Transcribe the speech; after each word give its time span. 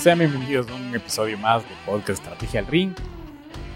Sean 0.00 0.18
bienvenidos 0.18 0.66
a 0.70 0.74
un 0.76 0.94
episodio 0.94 1.36
más 1.36 1.62
de 1.62 1.74
Podcast 1.84 2.22
Estrategia 2.22 2.60
al 2.60 2.66
Ring. 2.68 2.94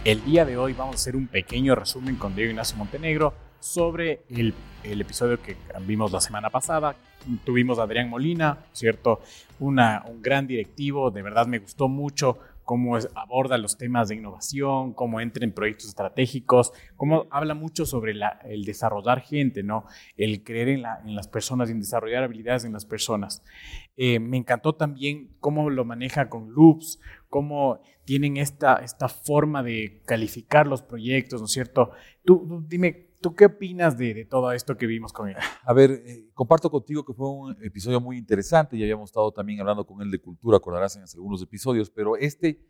El 0.06 0.24
día 0.24 0.46
de 0.46 0.56
hoy 0.56 0.72
vamos 0.72 0.94
a 0.94 0.96
hacer 0.96 1.16
un 1.16 1.26
pequeño 1.26 1.74
resumen 1.74 2.16
con 2.16 2.34
Diego 2.34 2.48
Ignacio 2.48 2.78
Montenegro 2.78 3.34
sobre 3.60 4.22
el, 4.30 4.54
episodio 4.84 5.42
que 5.42 5.54
vimos 5.82 6.12
la 6.12 6.22
semana 6.22 6.48
pasada. 6.48 6.96
Tuvimos 7.44 7.78
a 7.78 7.82
Adrián 7.82 8.08
Molina, 8.08 8.56
¿cierto? 8.72 9.20
Un 9.58 9.76
gran 10.22 10.46
directivo, 10.46 11.10
de 11.10 11.20
verdad 11.20 11.46
me 11.46 11.58
gustó 11.58 11.88
mucho 11.88 12.38
cómo 12.64 12.96
aborda 13.14 13.58
los 13.58 13.76
temas 13.76 14.08
de 14.08 14.16
innovación, 14.16 14.94
cómo 14.94 15.20
entra 15.20 15.44
en 15.44 15.52
proyectos 15.52 15.88
estratégicos, 15.88 16.72
cómo 16.96 17.26
habla 17.30 17.54
mucho 17.54 17.86
sobre 17.86 18.14
el 18.44 18.64
desarrollar 18.64 19.20
gente, 19.20 19.62
¿no? 19.62 19.84
El 20.16 20.42
creer 20.42 20.68
en, 20.68 20.82
las 20.82 21.28
personas 21.28 21.68
y 21.68 21.72
en 21.72 21.80
desarrollar 21.80 22.24
habilidades 22.24 22.64
en 22.64 22.72
las 22.72 22.86
personas. 22.86 23.44
Eh, 23.96 24.18
me 24.18 24.36
encantó 24.36 24.74
también 24.74 25.36
cómo 25.40 25.70
lo 25.70 25.84
maneja 25.84 26.28
con 26.28 26.52
loops, 26.52 27.00
cómo 27.28 27.80
tienen 28.04 28.36
esta, 28.36 28.76
esta 28.76 29.08
forma 29.08 29.62
de 29.62 30.02
calificar 30.06 30.66
los 30.66 30.82
proyectos, 30.82 31.40
¿no 31.40 31.46
es 31.46 31.52
cierto? 31.52 31.92
Tú, 32.24 32.64
dime, 32.68 33.13
¿Tú 33.24 33.34
qué 33.34 33.46
opinas 33.46 33.96
de, 33.96 34.26
todo 34.26 34.52
esto 34.52 34.76
que 34.76 34.84
vimos 34.86 35.10
con 35.10 35.30
él? 35.30 35.36
A 35.64 35.72
ver, 35.72 35.92
eh, 35.92 36.28
comparto 36.34 36.70
contigo 36.70 37.06
que 37.06 37.14
fue 37.14 37.30
un 37.30 37.56
episodio 37.64 37.98
muy 37.98 38.18
interesante. 38.18 38.76
Ya 38.76 38.84
habíamos 38.84 39.08
estado 39.08 39.32
también 39.32 39.58
hablando 39.60 39.86
con 39.86 40.02
él 40.02 40.10
de 40.10 40.20
cultura, 40.20 40.58
acordarás 40.58 40.94
en 40.96 41.04
algunos 41.14 41.40
episodios, 41.40 41.88
pero 41.88 42.18
este, 42.18 42.60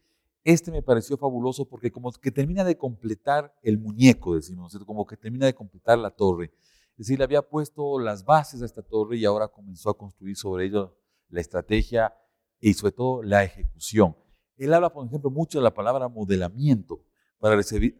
este 0.44 0.70
me 0.70 0.80
pareció 0.80 1.16
fabuloso 1.16 1.68
porque 1.68 1.90
como 1.90 2.12
que 2.12 2.30
termina 2.30 2.62
de 2.62 2.78
completar 2.78 3.52
el 3.64 3.78
muñeco, 3.78 4.36
decimos, 4.36 4.70
¿cierto? 4.70 4.86
como 4.86 5.04
que 5.04 5.16
termina 5.16 5.46
de 5.46 5.56
completar 5.56 5.98
la 5.98 6.12
torre. 6.12 6.52
Es 6.92 6.98
decir, 6.98 7.18
le 7.18 7.24
había 7.24 7.42
puesto 7.42 7.98
las 7.98 8.24
bases 8.24 8.62
a 8.62 8.64
esta 8.64 8.82
torre 8.82 9.16
y 9.16 9.24
ahora 9.24 9.48
comenzó 9.48 9.90
a 9.90 9.98
construir 9.98 10.36
sobre 10.36 10.66
ello 10.66 10.96
la 11.30 11.40
estrategia 11.40 12.14
y 12.60 12.74
sobre 12.74 12.92
todo 12.92 13.24
la 13.24 13.42
ejecución. 13.42 14.16
Él 14.56 14.72
habla, 14.72 14.92
por 14.92 15.04
ejemplo, 15.04 15.32
mucho 15.32 15.58
de 15.58 15.64
la 15.64 15.74
palabra 15.74 16.06
modelamiento 16.06 17.02
para 17.40 17.56
recibir, 17.56 17.98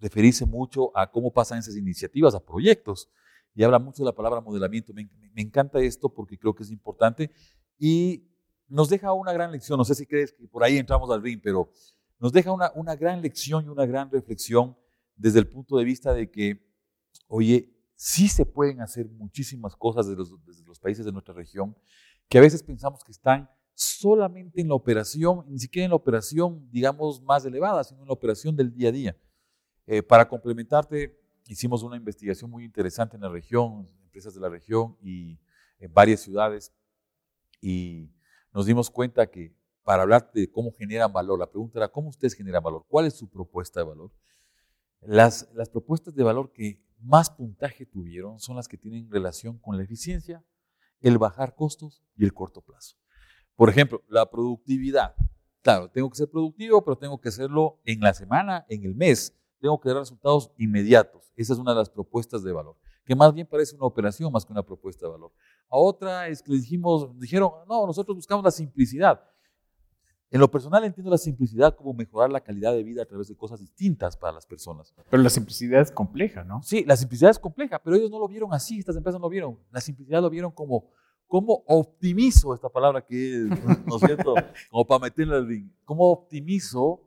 referirse 0.00 0.46
mucho 0.46 0.96
a 0.96 1.10
cómo 1.10 1.32
pasan 1.32 1.58
esas 1.58 1.76
iniciativas 1.76 2.34
a 2.34 2.40
proyectos. 2.40 3.08
Y 3.54 3.62
habla 3.62 3.78
mucho 3.78 4.02
de 4.02 4.06
la 4.06 4.14
palabra 4.14 4.40
modelamiento. 4.40 4.92
Me, 4.92 5.08
encanta 5.36 5.80
esto 5.80 6.08
porque 6.08 6.38
creo 6.38 6.54
que 6.54 6.62
es 6.62 6.70
importante 6.70 7.30
y 7.78 8.24
nos 8.68 8.88
deja 8.88 9.12
una 9.12 9.32
gran 9.32 9.52
lección. 9.52 9.78
No 9.78 9.84
sé 9.84 9.94
si 9.94 10.06
crees 10.06 10.32
que 10.32 10.46
por 10.46 10.62
ahí 10.62 10.78
entramos 10.78 11.10
al 11.10 11.22
ring, 11.22 11.40
pero 11.42 11.70
nos 12.18 12.32
deja 12.32 12.52
una, 12.52 12.72
una 12.74 12.94
gran 12.94 13.20
lección 13.20 13.64
y 13.64 13.68
una 13.68 13.86
gran 13.86 14.10
reflexión 14.10 14.76
desde 15.16 15.38
el 15.38 15.48
punto 15.48 15.76
de 15.76 15.84
vista 15.84 16.14
de 16.14 16.30
que, 16.30 16.64
oye, 17.26 17.74
sí 17.94 18.28
se 18.28 18.46
pueden 18.46 18.80
hacer 18.80 19.08
muchísimas 19.08 19.76
cosas 19.76 20.06
desde 20.06 20.18
los, 20.18 20.46
desde 20.46 20.64
los 20.64 20.78
países 20.78 21.04
de 21.04 21.12
nuestra 21.12 21.34
región 21.34 21.76
que 22.30 22.38
a 22.38 22.40
veces 22.40 22.62
pensamos 22.62 23.02
que 23.04 23.12
están 23.12 23.50
solamente 23.74 24.60
en 24.60 24.68
la 24.68 24.74
operación, 24.74 25.44
ni 25.48 25.58
siquiera 25.58 25.84
en 25.84 25.90
la 25.90 25.96
operación, 25.96 26.68
digamos, 26.70 27.20
más 27.22 27.44
elevada, 27.44 27.82
sino 27.82 28.02
en 28.02 28.06
la 28.06 28.12
operación 28.12 28.54
del 28.54 28.72
día 28.72 28.88
a 28.88 28.92
día. 28.92 29.16
Eh, 29.92 30.04
para 30.04 30.28
complementarte, 30.28 31.20
hicimos 31.48 31.82
una 31.82 31.96
investigación 31.96 32.48
muy 32.48 32.62
interesante 32.62 33.16
en 33.16 33.22
la 33.22 33.28
región, 33.28 33.88
empresas 34.04 34.32
de 34.32 34.40
la 34.40 34.48
región 34.48 34.96
y 35.02 35.40
en 35.80 35.92
varias 35.92 36.20
ciudades, 36.20 36.72
y 37.60 38.08
nos 38.54 38.66
dimos 38.66 38.88
cuenta 38.88 39.26
que 39.28 39.52
para 39.82 40.02
hablar 40.02 40.30
de 40.32 40.48
cómo 40.48 40.70
generan 40.70 41.12
valor, 41.12 41.40
la 41.40 41.50
pregunta 41.50 41.80
era, 41.80 41.88
¿cómo 41.88 42.10
ustedes 42.10 42.34
generan 42.34 42.62
valor? 42.62 42.84
¿Cuál 42.86 43.06
es 43.06 43.14
su 43.14 43.28
propuesta 43.28 43.80
de 43.80 43.86
valor? 43.86 44.12
Las, 45.00 45.48
las 45.54 45.68
propuestas 45.68 46.14
de 46.14 46.22
valor 46.22 46.52
que 46.52 46.80
más 47.00 47.28
puntaje 47.28 47.84
tuvieron 47.84 48.38
son 48.38 48.54
las 48.54 48.68
que 48.68 48.78
tienen 48.78 49.10
relación 49.10 49.58
con 49.58 49.76
la 49.76 49.82
eficiencia, 49.82 50.44
el 51.00 51.18
bajar 51.18 51.56
costos 51.56 52.00
y 52.16 52.22
el 52.22 52.32
corto 52.32 52.60
plazo. 52.60 52.96
Por 53.56 53.68
ejemplo, 53.68 54.04
la 54.06 54.30
productividad. 54.30 55.16
Claro, 55.62 55.90
tengo 55.90 56.08
que 56.10 56.16
ser 56.16 56.30
productivo, 56.30 56.84
pero 56.84 56.96
tengo 56.96 57.20
que 57.20 57.30
hacerlo 57.30 57.80
en 57.84 57.98
la 57.98 58.14
semana, 58.14 58.64
en 58.68 58.84
el 58.84 58.94
mes 58.94 59.36
tengo 59.60 59.80
que 59.80 59.88
dar 59.88 59.98
resultados 59.98 60.50
inmediatos. 60.58 61.32
Esa 61.36 61.52
es 61.52 61.58
una 61.58 61.72
de 61.72 61.78
las 61.78 61.90
propuestas 61.90 62.42
de 62.42 62.52
valor, 62.52 62.76
que 63.04 63.14
más 63.14 63.32
bien 63.32 63.46
parece 63.46 63.76
una 63.76 63.86
operación 63.86 64.32
más 64.32 64.44
que 64.44 64.52
una 64.52 64.62
propuesta 64.62 65.06
de 65.06 65.12
valor. 65.12 65.32
A 65.68 65.76
otra 65.76 66.28
es 66.28 66.42
que 66.42 66.52
dijimos, 66.52 67.18
dijeron, 67.18 67.50
no, 67.68 67.86
nosotros 67.86 68.16
buscamos 68.16 68.44
la 68.44 68.50
simplicidad. 68.50 69.22
En 70.32 70.40
lo 70.40 70.48
personal 70.48 70.84
entiendo 70.84 71.10
la 71.10 71.18
simplicidad 71.18 71.74
como 71.74 71.92
mejorar 71.92 72.30
la 72.30 72.40
calidad 72.40 72.72
de 72.72 72.84
vida 72.84 73.02
a 73.02 73.06
través 73.06 73.26
de 73.26 73.36
cosas 73.36 73.58
distintas 73.58 74.16
para 74.16 74.32
las 74.32 74.46
personas. 74.46 74.94
Pero 75.10 75.22
la 75.22 75.30
simplicidad 75.30 75.80
es 75.80 75.90
compleja, 75.90 76.44
¿no? 76.44 76.62
Sí, 76.62 76.84
la 76.84 76.96
simplicidad 76.96 77.32
es 77.32 77.38
compleja, 77.38 77.80
pero 77.82 77.96
ellos 77.96 78.10
no 78.10 78.20
lo 78.20 78.28
vieron 78.28 78.54
así, 78.54 78.78
estas 78.78 78.96
empresas 78.96 79.20
no 79.20 79.26
lo 79.26 79.30
vieron. 79.30 79.58
La 79.72 79.80
simplicidad 79.80 80.22
lo 80.22 80.30
vieron 80.30 80.52
como, 80.52 80.88
cómo 81.26 81.64
optimizo, 81.66 82.54
esta 82.54 82.68
palabra 82.68 83.04
que 83.04 83.38
es, 83.38 83.86
¿no 83.86 83.96
es 83.96 84.02
cierto? 84.02 84.34
Como 84.70 84.86
para 84.86 85.00
meterla 85.00 85.36
al 85.36 85.48
ring, 85.48 85.68
cómo 85.84 86.10
optimizo 86.10 87.02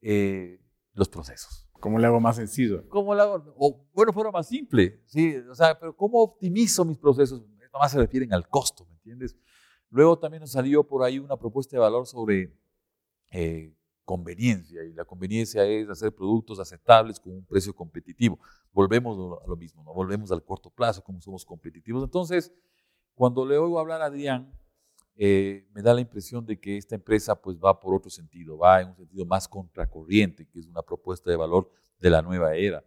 eh, 0.00 0.58
los 0.94 1.08
procesos. 1.08 1.63
¿Cómo 1.84 1.98
le 1.98 2.06
hago 2.06 2.18
más 2.18 2.36
sencillo? 2.36 2.88
¿Cómo 2.88 3.14
le 3.14 3.20
hago? 3.20 3.54
O, 3.58 3.84
bueno, 3.92 4.10
fuera 4.10 4.30
más 4.30 4.48
simple, 4.48 5.02
¿sí? 5.04 5.36
O 5.50 5.54
sea, 5.54 5.78
pero 5.78 5.94
¿cómo 5.94 6.22
optimizo 6.22 6.82
mis 6.82 6.96
procesos? 6.96 7.42
Más 7.74 7.92
se 7.92 7.98
refieren 7.98 8.32
al 8.32 8.48
costo, 8.48 8.86
¿me 8.86 8.94
entiendes? 8.94 9.36
Luego 9.90 10.18
también 10.18 10.40
nos 10.40 10.52
salió 10.52 10.82
por 10.82 11.02
ahí 11.02 11.18
una 11.18 11.36
propuesta 11.36 11.76
de 11.76 11.80
valor 11.80 12.06
sobre 12.06 12.56
eh, 13.32 13.76
conveniencia, 14.02 14.82
y 14.82 14.94
la 14.94 15.04
conveniencia 15.04 15.62
es 15.66 15.86
hacer 15.90 16.14
productos 16.14 16.58
aceptables 16.58 17.20
con 17.20 17.34
un 17.34 17.44
precio 17.44 17.74
competitivo. 17.74 18.38
Volvemos 18.72 19.42
a 19.42 19.46
lo 19.46 19.54
mismo, 19.54 19.84
¿no? 19.84 19.92
Volvemos 19.92 20.32
al 20.32 20.42
corto 20.42 20.70
plazo, 20.70 21.04
cómo 21.04 21.20
somos 21.20 21.44
competitivos. 21.44 22.02
Entonces, 22.02 22.50
cuando 23.14 23.44
le 23.44 23.58
oigo 23.58 23.78
hablar 23.78 24.00
a 24.00 24.06
Adrián, 24.06 24.50
eh, 25.16 25.64
me 25.72 25.80
da 25.80 25.94
la 25.94 26.00
impresión 26.00 26.44
de 26.44 26.58
que 26.58 26.76
esta 26.76 26.96
empresa 26.96 27.40
pues 27.40 27.56
va 27.56 27.78
por 27.78 27.94
otro 27.94 28.10
sentido, 28.10 28.58
va 28.58 28.80
en 28.80 28.88
un 28.88 28.96
sentido 28.96 29.24
más 29.24 29.46
contracorriente, 29.46 30.46
que 30.46 30.58
es 30.58 30.66
una 30.66 30.82
propuesta 30.82 31.30
de 31.30 31.36
valor 31.36 31.70
de 32.00 32.10
la 32.10 32.20
nueva 32.20 32.54
era. 32.56 32.84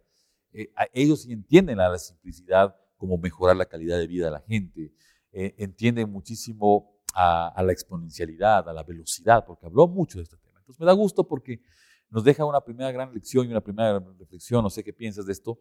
Eh, 0.52 0.70
ellos 0.92 1.26
entienden 1.26 1.80
a 1.80 1.88
la 1.88 1.98
simplicidad 1.98 2.76
como 2.98 3.16
mejorar 3.16 3.56
la 3.56 3.64
calidad 3.64 3.98
de 3.98 4.06
vida 4.06 4.26
de 4.26 4.32
la 4.32 4.40
gente, 4.40 4.92
eh, 5.32 5.54
entienden 5.56 6.10
muchísimo 6.10 6.92
a, 7.14 7.62
la 7.64 7.72
exponencialidad, 7.72 8.68
a 8.68 8.72
la 8.72 8.82
velocidad, 8.82 9.44
porque 9.46 9.66
habló 9.66 9.88
mucho 9.88 10.18
de 10.18 10.24
este 10.24 10.36
tema. 10.36 10.58
Entonces 10.58 10.78
me 10.78 10.86
da 10.86 10.92
gusto 10.92 11.26
porque 11.26 11.62
nos 12.10 12.24
deja 12.24 12.44
una 12.44 12.60
primera 12.60 12.92
gran 12.92 13.12
lección 13.12 13.46
y 13.46 13.50
una 13.50 13.62
primera 13.62 13.98
reflexión, 14.18 14.62
no 14.62 14.70
sé 14.70 14.84
qué 14.84 14.92
piensas 14.92 15.26
de 15.26 15.32
esto, 15.32 15.58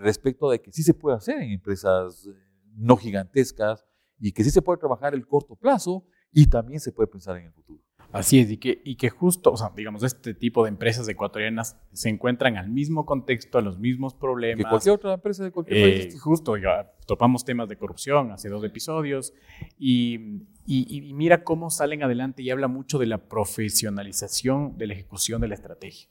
respecto 0.00 0.50
de 0.50 0.60
que 0.60 0.70
sí 0.72 0.82
se 0.82 0.92
puede 0.92 1.16
hacer 1.16 1.40
en 1.40 1.52
empresas 1.52 2.28
no 2.76 2.96
gigantescas, 2.96 3.86
y 4.22 4.32
que 4.32 4.44
sí 4.44 4.50
se 4.50 4.62
puede 4.62 4.78
trabajar 4.78 5.14
el 5.14 5.26
corto 5.26 5.56
plazo 5.56 6.04
y 6.32 6.46
también 6.46 6.78
se 6.78 6.92
puede 6.92 7.08
pensar 7.08 7.36
en 7.36 7.46
el 7.46 7.52
futuro. 7.52 7.82
Así 8.12 8.38
es, 8.38 8.50
y 8.50 8.58
que, 8.58 8.80
y 8.84 8.96
que 8.96 9.08
justo, 9.08 9.50
o 9.50 9.56
sea, 9.56 9.72
digamos, 9.74 10.02
este 10.02 10.34
tipo 10.34 10.62
de 10.64 10.68
empresas 10.68 11.08
ecuatorianas 11.08 11.78
se 11.92 12.10
encuentran 12.10 12.58
al 12.58 12.68
mismo 12.68 13.06
contexto, 13.06 13.56
a 13.56 13.62
los 13.62 13.78
mismos 13.78 14.14
problemas. 14.14 14.64
Que 14.64 14.68
cualquier 14.68 14.94
otra 14.94 15.14
empresa 15.14 15.42
de 15.42 15.50
cualquier 15.50 15.78
eh, 15.78 16.00
país. 16.02 16.20
Justo, 16.20 16.58
ya 16.58 16.92
topamos 17.06 17.44
temas 17.44 17.70
de 17.70 17.76
corrupción 17.76 18.30
hace 18.30 18.50
dos 18.50 18.62
episodios, 18.64 19.32
y, 19.78 20.42
y, 20.66 21.12
mira 21.14 21.42
cómo 21.42 21.70
salen 21.70 22.02
adelante 22.02 22.42
y 22.42 22.50
habla 22.50 22.68
mucho 22.68 22.98
de 22.98 23.06
la 23.06 23.16
profesionalización 23.28 24.76
de 24.76 24.88
la 24.88 24.92
ejecución 24.92 25.40
de 25.40 25.48
la 25.48 25.54
estrategia. 25.54 26.08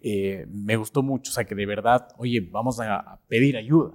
Eh, 0.00 0.46
me 0.50 0.76
gustó 0.76 1.04
mucho, 1.04 1.30
o 1.30 1.32
sea, 1.34 1.44
que 1.44 1.54
de 1.54 1.64
verdad, 1.64 2.08
oye, 2.18 2.40
vamos 2.40 2.80
a 2.80 3.20
pedir 3.28 3.56
ayuda 3.56 3.92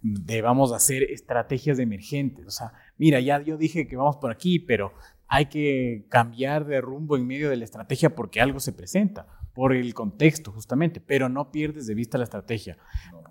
debamos 0.00 0.72
hacer 0.72 1.02
estrategias 1.04 1.78
emergentes. 1.78 2.46
O 2.46 2.50
sea, 2.50 2.72
mira, 2.96 3.20
ya 3.20 3.40
yo 3.40 3.56
dije 3.56 3.86
que 3.86 3.96
vamos 3.96 4.16
por 4.16 4.30
aquí, 4.30 4.58
pero 4.58 4.92
hay 5.28 5.46
que 5.46 6.06
cambiar 6.08 6.66
de 6.66 6.80
rumbo 6.80 7.16
en 7.16 7.26
medio 7.26 7.50
de 7.50 7.56
la 7.56 7.64
estrategia 7.64 8.14
porque 8.14 8.40
algo 8.40 8.60
se 8.60 8.72
presenta, 8.72 9.26
por 9.58 9.72
el 9.72 9.92
contexto 9.92 10.52
justamente, 10.52 11.00
pero 11.00 11.28
no 11.28 11.50
pierdes 11.50 11.86
de 11.86 11.94
vista 11.94 12.16
la 12.16 12.22
estrategia. 12.22 12.78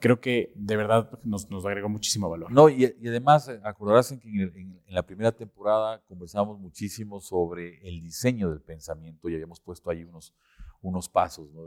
Creo 0.02 0.20
que 0.20 0.52
de 0.56 0.76
verdad 0.76 1.20
nos, 1.24 1.50
nos 1.50 1.66
agregó 1.66 1.88
muchísimo 1.88 2.30
valor. 2.30 2.52
No, 2.52 2.68
y, 2.68 2.86
además, 3.08 3.48
eh, 3.48 3.60
acordarás 3.64 4.14
que 4.22 4.28
en, 4.28 4.82
la 4.90 5.04
primera 5.04 5.32
temporada 5.32 6.04
conversamos 6.06 6.60
muchísimo 6.60 7.22
sobre 7.22 7.80
el 7.88 8.02
diseño 8.02 8.50
del 8.50 8.62
pensamiento 8.62 9.30
y 9.30 9.36
habíamos 9.36 9.62
puesto 9.62 9.90
ahí 9.90 10.04
unos, 10.04 10.36
unos 10.82 11.08
pasos, 11.08 11.50
¿no? 11.52 11.62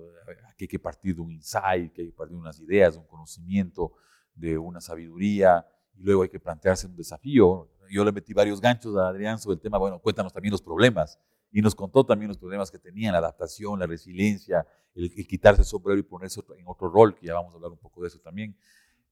que 0.59 0.65
hay 0.65 0.69
que 0.69 0.79
partir 0.79 1.17
de 1.17 1.23
un 1.23 1.33
insight, 1.33 1.93
que 1.93 2.03
hay 2.03 2.09
que 2.09 2.15
partir 2.15 2.37
de 2.37 2.41
unas 2.41 2.61
ideas, 2.61 2.95
de 2.95 3.01
un 3.01 3.07
conocimiento, 3.07 3.95
de 4.35 4.59
una 4.59 4.81
sabiduría 4.81 5.67
y 5.95 6.03
luego 6.03 6.23
hay 6.23 6.29
que 6.29 6.41
plantearse 6.41 6.87
un 6.87 6.97
desafío. 6.97 7.71
Yo 7.91 8.05
le 8.05 8.13
metí 8.13 8.33
varios 8.33 8.61
ganchos 8.61 8.97
a 8.97 9.09
Adrián 9.09 9.39
sobre 9.39 9.55
el 9.55 9.61
tema, 9.61 9.79
bueno, 9.79 10.01
cuéntanos 10.01 10.33
también 10.33 10.53
los 10.53 10.63
problemas. 10.63 11.19
Y 11.53 11.61
nos 11.63 11.75
contó 11.75 12.05
también 12.05 12.29
los 12.29 12.39
problemas 12.39 12.71
que 12.71 12.79
tenían, 12.79 13.13
la 13.13 13.19
adaptación, 13.19 13.79
la 13.81 13.87
resiliencia, 13.87 14.65
el, 14.95 15.11
quitarse 15.27 15.63
el 15.63 15.67
sombrero 15.67 15.99
y 15.99 16.05
ponerse 16.05 16.41
en 16.57 16.65
otro 16.67 16.89
rol, 16.89 17.15
que 17.15 17.27
ya 17.27 17.35
vamos 17.35 17.53
a 17.53 17.57
hablar 17.57 17.73
un 17.73 17.79
poco 17.79 18.03
de 18.03 18.09
eso 18.09 18.21
también. 18.21 18.57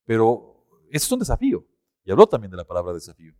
Pero 0.04 0.64
eso 0.90 1.06
es 1.06 1.12
un 1.12 1.18
desafío. 1.18 1.66
Y 2.04 2.12
habló 2.12 2.26
también 2.28 2.50
de 2.50 2.56
la 2.56 2.64
palabra 2.64 2.92
desafío. 2.92 3.34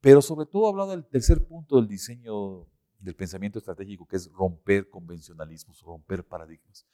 Pero 0.00 0.22
sobre 0.22 0.46
todo 0.46 0.66
ha 0.66 0.70
hablado 0.70 0.90
del 0.92 1.04
tercer 1.06 1.46
punto 1.46 1.76
del 1.76 1.88
diseño 1.88 2.66
del 2.98 3.14
pensamiento 3.14 3.58
estratégico, 3.58 4.06
que 4.06 4.16
es 4.16 4.30
romper 4.32 4.88
convencionalismos, 4.88 5.82
romper 5.82 6.24
paradigmas. 6.24 6.86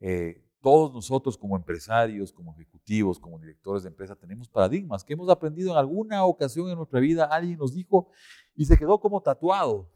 Eh, 0.00 0.44
todos 0.60 0.92
nosotros 0.92 1.36
como 1.36 1.56
empresarios, 1.56 2.32
como 2.32 2.52
ejecutivos, 2.54 3.18
como 3.18 3.38
directores 3.38 3.82
de 3.82 3.88
empresa, 3.88 4.16
tenemos 4.16 4.48
paradigmas 4.48 5.04
que 5.04 5.12
hemos 5.12 5.28
aprendido 5.28 5.72
en 5.72 5.78
alguna 5.78 6.24
ocasión 6.24 6.68
en 6.68 6.76
nuestra 6.76 7.00
vida, 7.00 7.24
alguien 7.24 7.58
nos 7.58 7.74
dijo 7.74 8.08
y 8.54 8.64
se 8.64 8.76
quedó 8.76 8.98
como 9.00 9.20
tatuado. 9.20 9.88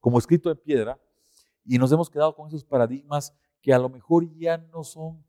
como 0.00 0.18
escrito 0.18 0.50
en 0.50 0.56
piedra, 0.56 0.98
y 1.64 1.78
nos 1.78 1.92
hemos 1.92 2.08
quedado 2.08 2.34
con 2.34 2.48
esos 2.48 2.64
paradigmas 2.64 3.36
que 3.60 3.72
a 3.72 3.78
lo 3.78 3.88
mejor 3.88 4.26
ya 4.36 4.56
no 4.58 4.82
son 4.82 5.22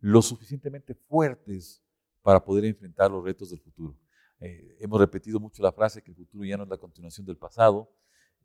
lo 0.00 0.20
suficientemente 0.20 0.94
fuertes 0.94 1.82
para 2.22 2.44
poder 2.44 2.64
enfrentar 2.64 3.10
los 3.10 3.24
retos 3.24 3.50
del 3.50 3.60
futuro. 3.60 3.96
Eh, 4.40 4.76
hemos 4.80 5.00
repetido 5.00 5.40
mucho 5.40 5.62
la 5.62 5.72
frase 5.72 6.02
que 6.02 6.10
el 6.10 6.16
futuro 6.16 6.44
ya 6.44 6.56
no 6.56 6.64
es 6.64 6.68
la 6.68 6.76
continuación 6.76 7.26
del 7.26 7.36
pasado. 7.36 7.90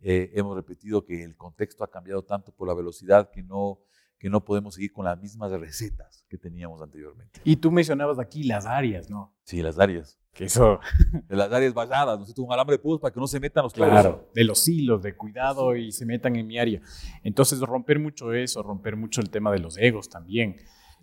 Eh, 0.02 0.32
hemos 0.34 0.56
repetido 0.56 1.04
que 1.04 1.24
el 1.24 1.36
contexto 1.36 1.84
ha 1.84 1.90
cambiado 1.90 2.24
tanto 2.24 2.52
por 2.52 2.68
la 2.68 2.74
velocidad 2.74 3.30
que 3.30 3.44
no, 3.44 3.80
que 4.22 4.30
no 4.30 4.46
podemos 4.46 4.76
seguir 4.76 4.94
con 4.94 5.04
las 5.04 5.20
mismas 5.20 5.52
recetas 5.52 6.24
que 6.30 6.38
teníamos 6.38 6.80
anteriormente. 6.80 7.42
Y 7.44 7.56
tú 7.56 7.72
mencionabas 7.72 8.20
aquí 8.20 8.44
las 8.44 8.68
áreas, 8.68 9.10
¿no? 9.10 9.34
Sí, 9.46 9.64
las 9.64 9.80
áreas. 9.80 10.20
Que 10.32 10.46
eso. 10.46 10.80
De 11.28 11.36
las 11.36 11.52
áreas 11.52 11.74
valladas, 11.74 12.20
¿no? 12.20 12.44
Un 12.46 12.54
alambre 12.54 12.78
de 12.78 12.84
púas 12.84 13.02
para 13.02 13.12
que 13.12 13.20
no 13.20 13.26
se 13.26 13.40
metan 13.40 13.64
los 13.64 13.74
clavos. 13.74 13.94
Claro, 13.94 14.30
de 14.36 14.44
los 14.44 14.68
hilos, 14.68 15.02
de 15.02 15.16
cuidado 15.16 15.76
y 15.76 15.92
se 15.92 16.06
metan 16.06 16.36
en 16.36 16.46
mi 16.46 16.60
área. 16.60 16.80
Entonces, 17.24 17.60
romper 17.62 17.98
mucho 17.98 18.32
eso, 18.32 18.62
romper 18.62 18.96
mucho 18.96 19.22
el 19.22 19.32
tema 19.32 19.52
de 19.52 19.58
los 19.58 19.76
egos 19.80 20.08
también. 20.08 20.58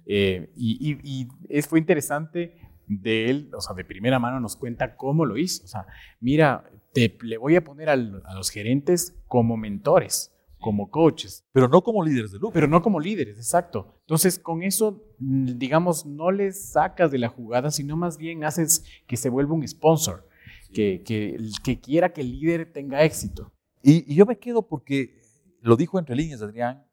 Eh, 0.07 0.53
y, 0.55 0.97
y, 1.03 1.63
fue 1.63 1.81
interesante 1.81 2.57
de 2.87 3.31
él, 3.31 3.51
o 3.53 3.61
sea, 3.61 3.75
de 3.75 3.85
primera 3.85 4.21
mano 4.21 4.39
nos 4.39 4.55
cuenta 4.55 4.95
cómo 4.95 5.25
lo 5.25 5.37
hizo. 5.37 5.65
O 5.65 5.69
sea, 5.69 5.87
mira, 6.21 6.71
te, 6.93 7.19
le 7.23 7.37
voy 7.37 7.57
a 7.57 7.65
poner 7.65 7.89
a 7.89 7.97
los 7.97 8.51
gerentes 8.51 9.21
como 9.27 9.57
mentores, 9.57 10.33
como 10.59 10.91
coaches. 10.91 11.45
Pero 11.53 11.69
no 11.69 11.83
como 11.83 12.05
líderes 12.05 12.33
de 12.33 12.39
grupo. 12.39 12.53
Pero 12.53 12.67
no 12.67 12.83
como 12.83 13.01
líderes, 13.01 13.37
exacto. 13.37 13.99
Entonces, 14.01 14.39
con 14.39 14.63
eso, 14.63 15.05
digamos, 15.19 16.05
no 16.07 16.31
les 16.31 16.71
sacas 16.71 17.11
de 17.11 17.19
la 17.19 17.29
jugada, 17.29 17.71
sino 17.71 17.97
más 17.97 18.19
bien 18.19 18.45
haces 18.45 18.85
que 19.07 19.17
se 19.17 19.29
vuelva 19.29 19.55
un 19.55 19.67
sponsor, 19.67 20.29
que, 20.73 21.03
que, 21.05 21.39
que 21.63 21.81
quiera 21.81 22.13
que 22.13 22.21
el 22.21 22.33
líder 22.33 22.73
tenga 22.73 23.03
éxito. 23.05 23.53
Y, 23.83 24.13
y, 24.13 24.17
yo 24.17 24.27
me 24.27 24.39
quedo 24.39 24.67
porque 24.67 25.21
lo 25.61 25.77
dijo 25.77 25.99
entre 25.99 26.17
líneas, 26.17 26.43
Adrián. 26.43 26.85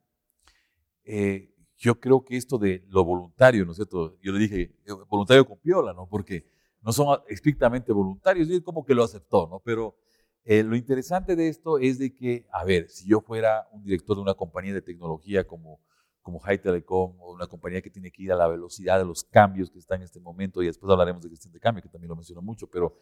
Eh, 1.03 1.51
yo 1.77 1.99
creo 1.99 2.23
que 2.23 2.37
esto 2.37 2.57
de 2.57 2.85
lo 2.87 3.03
voluntario, 3.03 3.65
¿no 3.65 3.71
es 3.71 3.77
cierto? 3.77 4.17
Yo 4.21 4.31
le 4.31 4.39
dije, 4.39 4.61
eh, 4.85 4.93
voluntario 5.09 5.45
con 5.45 5.59
piola, 5.59 5.93
¿no? 5.93 6.07
Porque 6.07 6.47
no 6.81 6.91
son 6.93 7.19
estrictamente 7.27 7.91
voluntarios, 7.91 8.47
y 8.47 8.55
es 8.55 8.61
como 8.61 8.85
que 8.85 8.95
lo 8.95 9.03
aceptó, 9.03 9.47
¿no? 9.47 9.59
Pero 9.59 9.97
eh, 10.45 10.63
lo 10.63 10.75
interesante 10.75 11.35
de 11.35 11.49
esto 11.49 11.79
es 11.79 11.97
de 11.97 12.13
que, 12.13 12.45
a 12.51 12.63
ver, 12.63 12.87
si 12.89 13.07
yo 13.07 13.19
fuera 13.19 13.67
un 13.71 13.83
director 13.83 14.15
de 14.15 14.21
una 14.21 14.35
compañía 14.35 14.75
de 14.75 14.81
tecnología 14.83 15.45
como, 15.45 15.79
como 16.21 16.39
High 16.39 16.61
Telecom 16.61 17.19
o 17.19 17.33
una 17.33 17.47
compañía 17.47 17.81
que 17.81 17.89
tiene 17.89 18.11
que 18.11 18.21
ir 18.21 18.31
a 18.31 18.35
la 18.35 18.47
velocidad 18.47 18.99
de 18.99 19.05
los 19.05 19.23
cambios 19.23 19.71
que 19.71 19.79
está 19.79 19.95
en 19.95 20.03
este 20.03 20.19
momento, 20.19 20.61
y 20.61 20.67
después 20.67 20.91
hablaremos 20.91 21.23
de 21.23 21.29
gestión 21.29 21.51
de 21.51 21.59
cambio, 21.59 21.81
que 21.81 21.89
también 21.89 22.09
lo 22.09 22.15
menciono 22.15 22.43
mucho, 22.43 22.67
pero 22.67 22.95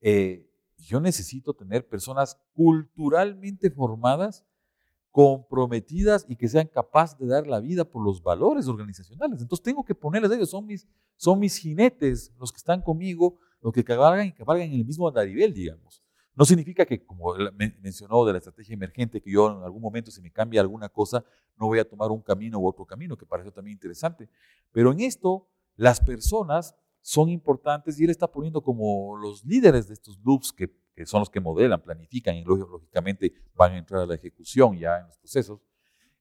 eh, 0.00 0.50
yo 0.78 1.00
necesito 1.00 1.54
tener 1.54 1.86
personas 1.86 2.40
culturalmente 2.54 3.70
formadas 3.70 4.44
comprometidas 5.12 6.24
y 6.28 6.36
que 6.36 6.48
sean 6.48 6.68
capaces 6.68 7.18
de 7.18 7.26
dar 7.26 7.46
la 7.46 7.60
vida 7.60 7.84
por 7.84 8.04
los 8.04 8.22
valores 8.22 8.68
organizacionales. 8.68 9.40
Entonces 9.40 9.62
tengo 9.62 9.84
que 9.84 9.94
ponerles 9.94 10.30
a 10.30 10.34
ellos, 10.34 10.50
son 10.50 10.66
mis, 10.66 10.86
son 11.16 11.38
mis 11.38 11.56
jinetes, 11.56 12.32
los 12.38 12.52
que 12.52 12.58
están 12.58 12.80
conmigo, 12.82 13.38
los 13.60 13.72
que 13.72 13.84
cabalgan 13.84 14.26
y 14.26 14.32
cabalgan 14.32 14.68
en 14.68 14.80
el 14.80 14.84
mismo 14.84 15.08
andarivel, 15.08 15.52
digamos. 15.52 16.02
No 16.34 16.44
significa 16.44 16.86
que, 16.86 17.04
como 17.04 17.34
mencionó 17.82 18.24
de 18.24 18.32
la 18.32 18.38
estrategia 18.38 18.74
emergente, 18.74 19.20
que 19.20 19.30
yo 19.30 19.50
en 19.50 19.62
algún 19.62 19.82
momento 19.82 20.10
si 20.10 20.20
me 20.22 20.30
cambia 20.30 20.60
alguna 20.60 20.88
cosa, 20.88 21.24
no 21.58 21.66
voy 21.66 21.78
a 21.78 21.88
tomar 21.88 22.10
un 22.10 22.22
camino 22.22 22.58
u 22.58 22.66
otro 22.66 22.86
camino, 22.86 23.16
que 23.16 23.26
parece 23.26 23.50
también 23.50 23.74
interesante. 23.74 24.28
Pero 24.72 24.92
en 24.92 25.00
esto, 25.00 25.48
las 25.76 26.00
personas 26.00 26.74
son 27.02 27.28
importantes 27.28 27.98
y 27.98 28.04
él 28.04 28.10
está 28.10 28.30
poniendo 28.30 28.62
como 28.62 29.16
los 29.16 29.44
líderes 29.44 29.88
de 29.88 29.94
estos 29.94 30.18
loops 30.22 30.52
que 30.52 30.70
son 31.06 31.20
los 31.20 31.30
que 31.30 31.40
modelan, 31.40 31.82
planifican 31.82 32.36
y 32.36 32.44
lógicamente 32.44 33.32
van 33.54 33.72
a 33.72 33.78
entrar 33.78 34.02
a 34.02 34.06
la 34.06 34.14
ejecución 34.14 34.78
ya 34.78 34.98
en 34.98 35.06
los 35.06 35.16
procesos, 35.18 35.60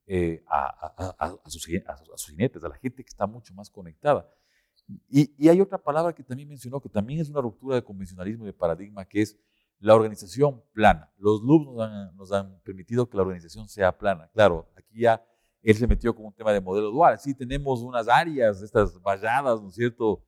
eh, 0.08 0.44
a, 0.48 1.36
sus, 1.46 1.66
jinetes, 1.66 2.64
a 2.64 2.70
la 2.70 2.76
gente 2.76 3.04
que 3.04 3.10
está 3.10 3.28
mucho 3.28 3.54
más 3.54 3.70
conectada. 3.70 4.30
Y, 5.08 5.48
hay 5.48 5.62
otra 5.62 5.78
palabra 5.78 6.14
que 6.14 6.24
también 6.24 6.50
mencionó, 6.50 6.82
que 6.82 6.90
también 6.90 7.20
es 7.20 7.30
una 7.30 7.42
ruptura 7.42 7.76
de 7.76 7.84
convencionalismo 7.84 8.46
y 8.46 8.48
de 8.48 8.54
paradigma, 8.54 9.06
que 9.06 9.22
es 9.22 9.38
la 9.80 9.96
organización 9.96 10.64
plana. 10.74 11.12
Los 11.18 11.42
loops 11.42 11.66
nos 11.66 11.82
han, 11.82 12.16
nos 12.16 12.32
han 12.32 12.60
permitido 12.62 13.10
que 13.10 13.18
la 13.18 13.24
organización 13.24 13.68
sea 13.68 13.98
plana. 13.98 14.30
Claro, 14.34 14.70
aquí 14.76 15.02
ya 15.02 15.24
él 15.62 15.76
se 15.76 15.88
metió 15.88 16.16
con 16.16 16.26
un 16.26 16.34
tema 16.34 16.52
de 16.54 16.62
modelo 16.62 16.92
dual. 16.92 17.20
Sí, 17.20 17.34
tenemos 17.34 17.82
unas 17.82 18.08
áreas, 18.08 18.62
estas 18.62 19.02
valladas, 19.02 19.62
¿no 19.62 19.70
es 19.70 19.76
cierto? 19.76 20.24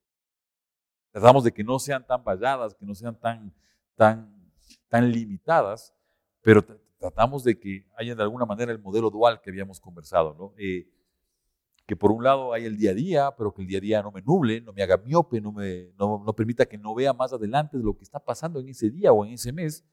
Tratamos 1.11 1.43
de 1.43 1.51
que 1.51 1.63
no 1.63 1.77
sean 1.79 2.05
tan 2.05 2.23
valladas, 2.23 2.73
que 2.73 2.85
no 2.85 2.95
sean 2.95 3.19
tan, 3.19 3.53
tan 3.95 4.41
tan 4.91 5.09
limitadas, 5.09 5.95
pero 6.41 6.63
tratamos 6.99 7.43
de 7.43 7.57
que 7.57 7.87
haya 7.95 8.13
de 8.13 8.23
alguna 8.23 8.45
manera 8.45 8.71
el 8.71 8.79
modelo 8.79 9.09
dual 9.09 9.41
que 9.41 9.49
habíamos 9.49 9.79
conversado, 9.79 10.35
¿no? 10.37 10.53
Eh, 10.57 10.87
que 11.85 11.95
por 11.95 12.11
un 12.11 12.23
lado 12.23 12.53
hay 12.53 12.65
el 12.65 12.77
día 12.77 12.91
a 12.91 12.93
día, 12.93 13.35
pero 13.37 13.53
que 13.53 13.61
el 13.61 13.67
día 13.67 13.79
a 13.79 13.81
día 13.81 14.01
no 14.01 14.11
me 14.11 14.21
nuble, 14.21 14.61
no 14.61 14.73
me 14.73 14.81
haga 14.83 14.97
miope, 14.97 15.41
no, 15.41 15.51
me, 15.51 15.91
no, 15.97 16.23
no 16.23 16.33
permita 16.33 16.65
que 16.65 16.77
no 16.77 16.93
vea 16.95 17.13
más 17.13 17.33
adelante 17.33 17.77
de 17.77 17.83
lo 17.83 17.95
que 17.95 18.03
está 18.03 18.19
pasando 18.19 18.59
en 18.59 18.69
ese 18.69 18.89
día 18.89 19.11
o 19.11 19.25
en 19.25 19.33
ese 19.33 19.51
mes, 19.51 19.83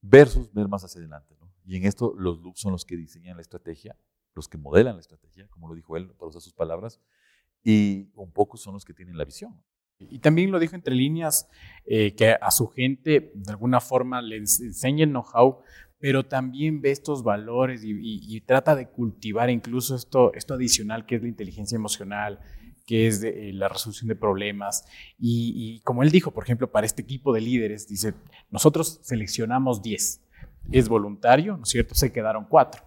versus 0.00 0.52
ver 0.52 0.68
más 0.68 0.84
hacia 0.84 1.00
adelante. 1.00 1.36
¿no? 1.40 1.52
Y 1.64 1.76
en 1.76 1.84
esto 1.84 2.14
los 2.16 2.40
loops 2.40 2.60
son 2.60 2.72
los 2.72 2.84
que 2.84 2.96
diseñan 2.96 3.36
la 3.36 3.42
estrategia, 3.42 3.96
los 4.34 4.48
que 4.48 4.58
modelan 4.58 4.94
la 4.94 5.00
estrategia, 5.00 5.48
como 5.48 5.68
lo 5.68 5.74
dijo 5.74 5.96
él, 5.96 6.08
por 6.14 6.28
usar 6.28 6.42
sus 6.42 6.52
palabras, 6.52 7.00
y 7.62 8.10
un 8.14 8.30
poco 8.30 8.56
son 8.56 8.74
los 8.74 8.84
que 8.84 8.94
tienen 8.94 9.18
la 9.18 9.24
visión. 9.24 9.60
Y 9.98 10.18
también 10.18 10.50
lo 10.50 10.58
dijo 10.58 10.76
entre 10.76 10.94
líneas, 10.94 11.48
eh, 11.86 12.14
que 12.14 12.36
a 12.38 12.50
su 12.50 12.68
gente 12.68 13.32
de 13.34 13.50
alguna 13.50 13.80
forma 13.80 14.20
le 14.20 14.36
enseña 14.36 15.04
el 15.04 15.10
know-how, 15.10 15.60
pero 15.98 16.26
también 16.26 16.80
ve 16.80 16.90
estos 16.90 17.22
valores 17.22 17.82
y, 17.84 18.40
trata 18.42 18.74
de 18.74 18.88
cultivar 18.88 19.50
incluso 19.50 19.96
esto, 19.96 20.32
esto 20.34 20.54
adicional 20.54 21.06
que 21.06 21.16
es 21.16 21.22
la 21.22 21.28
inteligencia 21.28 21.76
emocional, 21.76 22.40
que 22.86 23.08
es 23.08 23.22
eh, 23.22 23.50
la 23.52 23.68
resolución 23.68 24.08
de 24.08 24.16
problemas. 24.16 24.84
Y, 25.18 25.80
como 25.80 26.02
él 26.02 26.10
dijo, 26.10 26.30
por 26.30 26.44
ejemplo, 26.44 26.70
para 26.70 26.86
este 26.86 27.02
equipo 27.02 27.32
de 27.32 27.40
líderes, 27.40 27.88
dice, 27.88 28.14
nosotros 28.50 29.00
seleccionamos 29.02 29.82
10. 29.82 30.22
Es 30.72 30.88
voluntario, 30.88 31.56
¿no 31.56 31.64
es 31.64 31.70
cierto? 31.70 31.94
Se 31.94 32.12
quedaron 32.12 32.46
4. 32.48 32.82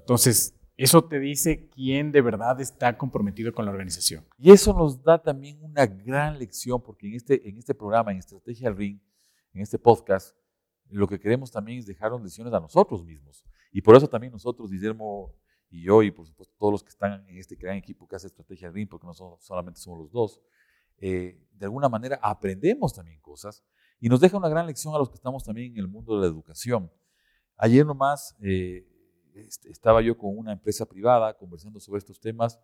Entonces, 0.00 0.54
eso 0.76 1.04
te 1.04 1.20
dice 1.20 1.68
quién 1.68 2.12
de 2.12 2.22
verdad 2.22 2.60
está 2.60 2.96
comprometido 2.96 3.52
con 3.52 3.66
la 3.66 3.70
organización. 3.72 4.24
Y 4.38 4.52
eso 4.52 4.72
nos 4.72 5.02
da 5.02 5.22
también 5.22 5.62
una 5.62 5.86
gran 5.86 6.38
lección, 6.38 6.82
porque 6.82 7.08
en 7.08 7.14
este, 7.14 7.48
en 7.48 7.58
este 7.58 7.74
programa, 7.74 8.12
en 8.12 8.18
Estrategia 8.18 8.70
Ring, 8.70 8.98
en 9.52 9.60
este 9.60 9.78
podcast, 9.78 10.34
lo 10.90 11.08
que 11.08 11.18
queremos 11.18 11.50
también 11.50 11.78
es 11.78 11.86
dejarnos 11.86 12.22
lecciones 12.22 12.52
a 12.52 12.60
nosotros 12.60 13.04
mismos. 13.04 13.44
Y 13.72 13.80
por 13.80 13.96
eso 13.96 14.08
también 14.08 14.32
nosotros, 14.32 14.70
Guillermo 14.70 15.34
y 15.70 15.82
yo, 15.84 16.02
y 16.02 16.10
por 16.10 16.26
supuesto 16.26 16.54
todos 16.58 16.72
los 16.72 16.82
que 16.82 16.90
están 16.90 17.26
en 17.28 17.38
este 17.38 17.56
gran 17.56 17.76
equipo 17.76 18.06
que 18.06 18.16
hace 18.16 18.26
Estrategia 18.26 18.70
Ring, 18.70 18.88
porque 18.88 19.06
no 19.06 19.14
solamente 19.40 19.80
somos 19.80 20.00
los 20.00 20.12
dos, 20.12 20.40
eh, 20.98 21.40
de 21.52 21.64
alguna 21.64 21.88
manera 21.88 22.20
aprendemos 22.22 22.94
también 22.94 23.20
cosas 23.20 23.64
y 23.98 24.08
nos 24.08 24.20
deja 24.20 24.36
una 24.36 24.48
gran 24.48 24.66
lección 24.66 24.94
a 24.94 24.98
los 24.98 25.08
que 25.08 25.16
estamos 25.16 25.44
también 25.44 25.72
en 25.72 25.78
el 25.78 25.88
mundo 25.88 26.14
de 26.14 26.20
la 26.20 26.26
educación. 26.26 26.92
Ayer 27.56 27.86
nomás 27.86 28.36
eh, 28.40 28.86
este, 29.34 29.70
estaba 29.70 30.02
yo 30.02 30.16
con 30.16 30.36
una 30.36 30.52
empresa 30.52 30.84
privada 30.86 31.36
conversando 31.36 31.80
sobre 31.80 31.98
estos 31.98 32.20
temas 32.20 32.60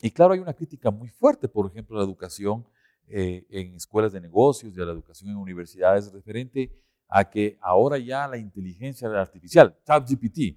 y 0.00 0.10
claro, 0.10 0.32
hay 0.32 0.40
una 0.40 0.54
crítica 0.54 0.90
muy 0.90 1.08
fuerte, 1.08 1.48
por 1.48 1.66
ejemplo, 1.66 1.96
a 1.96 2.00
la 2.00 2.04
educación 2.04 2.66
eh, 3.08 3.46
en 3.50 3.74
escuelas 3.74 4.12
de 4.12 4.20
negocios 4.20 4.76
y 4.76 4.80
a 4.80 4.84
la 4.84 4.92
educación 4.92 5.30
en 5.30 5.36
universidades 5.36 6.12
referente 6.12 6.72
a 7.12 7.28
que 7.28 7.58
ahora 7.60 7.98
ya 7.98 8.26
la 8.26 8.38
inteligencia 8.38 9.06
artificial, 9.08 9.76
ChatGPT, 9.84 10.56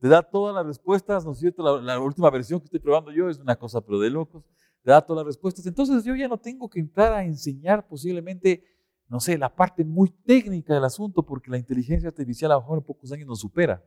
te 0.00 0.08
da 0.08 0.22
todas 0.22 0.52
las 0.52 0.66
respuestas, 0.66 1.24
¿no 1.24 1.32
es 1.32 1.38
cierto? 1.38 1.80
La, 1.80 2.00
última 2.00 2.28
versión 2.30 2.58
que 2.58 2.64
estoy 2.64 2.80
probando 2.80 3.12
yo 3.12 3.30
es 3.30 3.38
una 3.38 3.54
cosa 3.56 3.80
pero 3.80 4.00
de 4.00 4.10
locos, 4.10 4.44
te 4.82 4.90
da 4.90 5.00
todas 5.00 5.24
las 5.24 5.26
respuestas. 5.26 5.64
Entonces 5.66 6.04
yo 6.04 6.16
ya 6.16 6.26
no 6.26 6.36
tengo 6.36 6.68
que 6.68 6.80
entrar 6.80 7.12
a 7.12 7.24
enseñar 7.24 7.86
posiblemente, 7.86 8.64
no 9.08 9.20
sé, 9.20 9.38
la 9.38 9.54
parte 9.54 9.84
muy 9.84 10.10
técnica 10.10 10.74
del 10.74 10.84
asunto 10.84 11.24
porque 11.24 11.50
la 11.50 11.58
inteligencia 11.58 12.08
artificial 12.08 12.50
a 12.50 12.56
lo 12.56 12.62
mejor 12.62 12.78
en 12.78 12.84
pocos 12.84 13.12
años 13.12 13.28
nos 13.28 13.40
supera. 13.40 13.82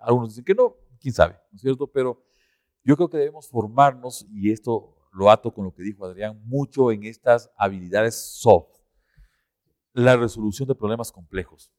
Algunos 0.00 0.30
dicen 0.30 0.44
que 0.44 0.54
no, 0.54 0.76
quién 0.98 1.12
sabe, 1.12 1.34
¿no 1.52 1.56
es 1.56 1.60
cierto? 1.60 1.86
Pero 1.86 2.24
yo 2.84 2.96
creo 2.96 3.10
que 3.10 3.18
debemos 3.18 3.48
formarnos, 3.48 4.26
y 4.30 4.50
esto 4.50 4.96
lo 5.12 5.30
ato 5.30 5.52
con 5.52 5.66
lo 5.66 5.74
que 5.74 5.82
dijo 5.82 6.06
Adrián, 6.06 6.40
mucho 6.46 6.90
en 6.90 7.04
estas 7.04 7.50
habilidades 7.58 8.14
soft. 8.14 8.77
La 9.98 10.16
resolución 10.16 10.68
de 10.68 10.76
problemas 10.76 11.10
complejos. 11.10 11.72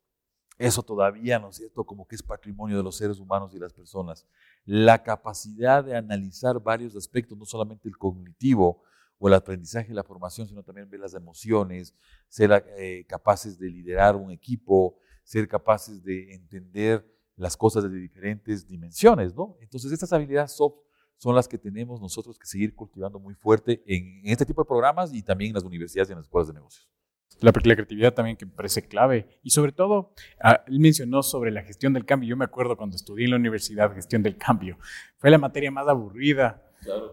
Eso 0.58 0.84
todavía, 0.84 1.40
¿no 1.40 1.52
es 1.52 1.56
cierto? 1.56 1.86
Como 1.86 2.06
que 2.06 2.18
es 2.18 2.22
patrimonio 2.22 2.76
de 2.76 2.84
los 2.84 2.98
seres 2.98 3.18
humanos 3.18 3.56
y 3.56 3.60
las 3.60 3.72
personas. 3.72 4.28
La 4.66 5.02
capacidad 5.02 5.86
de 5.86 5.96
analizar 5.96 6.60
varios 6.60 6.98
aspectos, 6.98 7.38
no 7.38 7.46
solamente 7.46 7.88
el 7.88 7.98
cognitivo 7.98 8.84
o 9.20 9.30
el 9.30 9.36
aprendizaje 9.36 9.94
y 9.94 9.96
la 9.96 10.04
formación, 10.04 10.50
sino 10.50 10.64
también 10.64 10.90
ver 10.90 11.00
las 11.00 11.14
emociones, 11.14 11.96
ser 12.28 12.66
eh, 12.78 13.06
capaces 13.08 13.58
de 13.58 13.70
liderar 13.70 14.18
un 14.18 14.32
equipo, 14.32 14.98
ser 15.24 15.48
capaces 15.48 16.04
de 16.04 16.34
entender 16.34 17.10
las 17.38 17.56
cosas 17.56 17.84
de 17.84 17.98
diferentes 17.98 18.68
dimensiones, 18.68 19.34
¿no? 19.34 19.56
Entonces, 19.62 19.94
estas 19.94 20.12
habilidades 20.12 20.58
soft 20.58 20.76
son 21.16 21.36
las 21.36 21.48
que 21.48 21.58
tenemos 21.58 22.02
nosotros 22.02 22.38
que 22.38 22.46
seguir 22.46 22.76
cultivando 22.76 23.18
muy 23.18 23.34
fuerte 23.34 23.82
en, 23.88 24.24
este 24.26 24.46
tipo 24.46 24.62
de 24.62 24.68
programas 24.68 25.14
y 25.14 25.24
también 25.24 25.52
en 25.52 25.56
las 25.56 25.64
universidades 25.64 26.10
y 26.10 26.12
en 26.12 26.18
las 26.18 26.26
escuelas 26.26 26.50
de 26.50 26.56
negocios. 26.56 26.99
La, 27.42 27.52
la, 27.52 27.76
creatividad 27.76 28.14
también 28.14 28.36
que 28.36 28.46
me 28.46 28.52
parece 28.52 28.88
clave. 28.88 29.40
Y 29.44 29.52
sobre 29.52 29.72
todo, 29.72 30.14
ah, 30.44 30.64
él 30.68 30.80
mencionó 30.80 31.24
sobre 31.24 31.52
la 31.52 31.62
gestión 31.64 31.94
del 31.94 32.06
cambio. 32.06 32.30
Yo 32.30 32.38
me 32.38 32.46
acuerdo 32.46 32.76
cuando 32.76 32.96
estudié 32.96 33.26
en 33.26 33.32
la 33.32 33.38
universidad 33.38 33.94
gestión 33.94 34.24
del 34.24 34.38
cambio. 34.38 34.78
Fue 35.18 35.30
la 35.30 35.38
materia 35.38 35.72
más 35.72 35.88
aburrida 35.88 36.64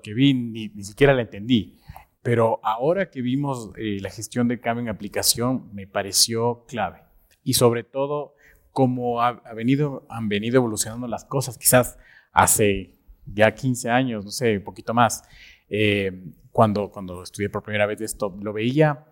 que 0.02 0.14
vi, 0.14 0.34
ni, 0.34 0.68
ni, 0.68 0.82
siquiera 0.82 1.14
la 1.14 1.22
entendí. 1.22 1.78
Pero 2.22 2.60
ahora 2.64 3.08
que 3.10 3.22
vimos 3.22 3.70
eh, 3.76 3.98
la 4.00 4.10
gestión 4.10 4.48
del 4.48 4.60
cambio 4.60 4.82
en 4.82 4.88
aplicación, 4.88 5.72
me 5.72 5.86
pareció 5.86 6.64
clave. 6.66 7.02
Y 7.44 7.54
sobre 7.54 7.84
todo, 7.84 8.34
cómo 8.72 9.22
ha, 9.22 9.28
ha 9.28 9.54
venido, 9.54 10.06
han 10.10 10.28
venido 10.28 10.56
evolucionando 10.56 11.06
las 11.06 11.24
cosas. 11.24 11.56
Quizás 11.56 11.98
hace 12.32 12.96
ya 13.26 13.54
15 13.54 13.90
años, 13.90 14.24
no 14.24 14.30
sé, 14.30 14.58
un 14.58 14.64
poquito 14.64 14.94
más, 14.94 15.22
eh, 15.68 16.12
cuando, 16.52 16.90
cuando 16.90 17.22
estudié 17.22 17.48
por 17.50 17.62
primera 17.62 17.86
vez 17.86 18.00
esto, 18.00 18.36
lo 18.40 18.52
veía 18.52 19.04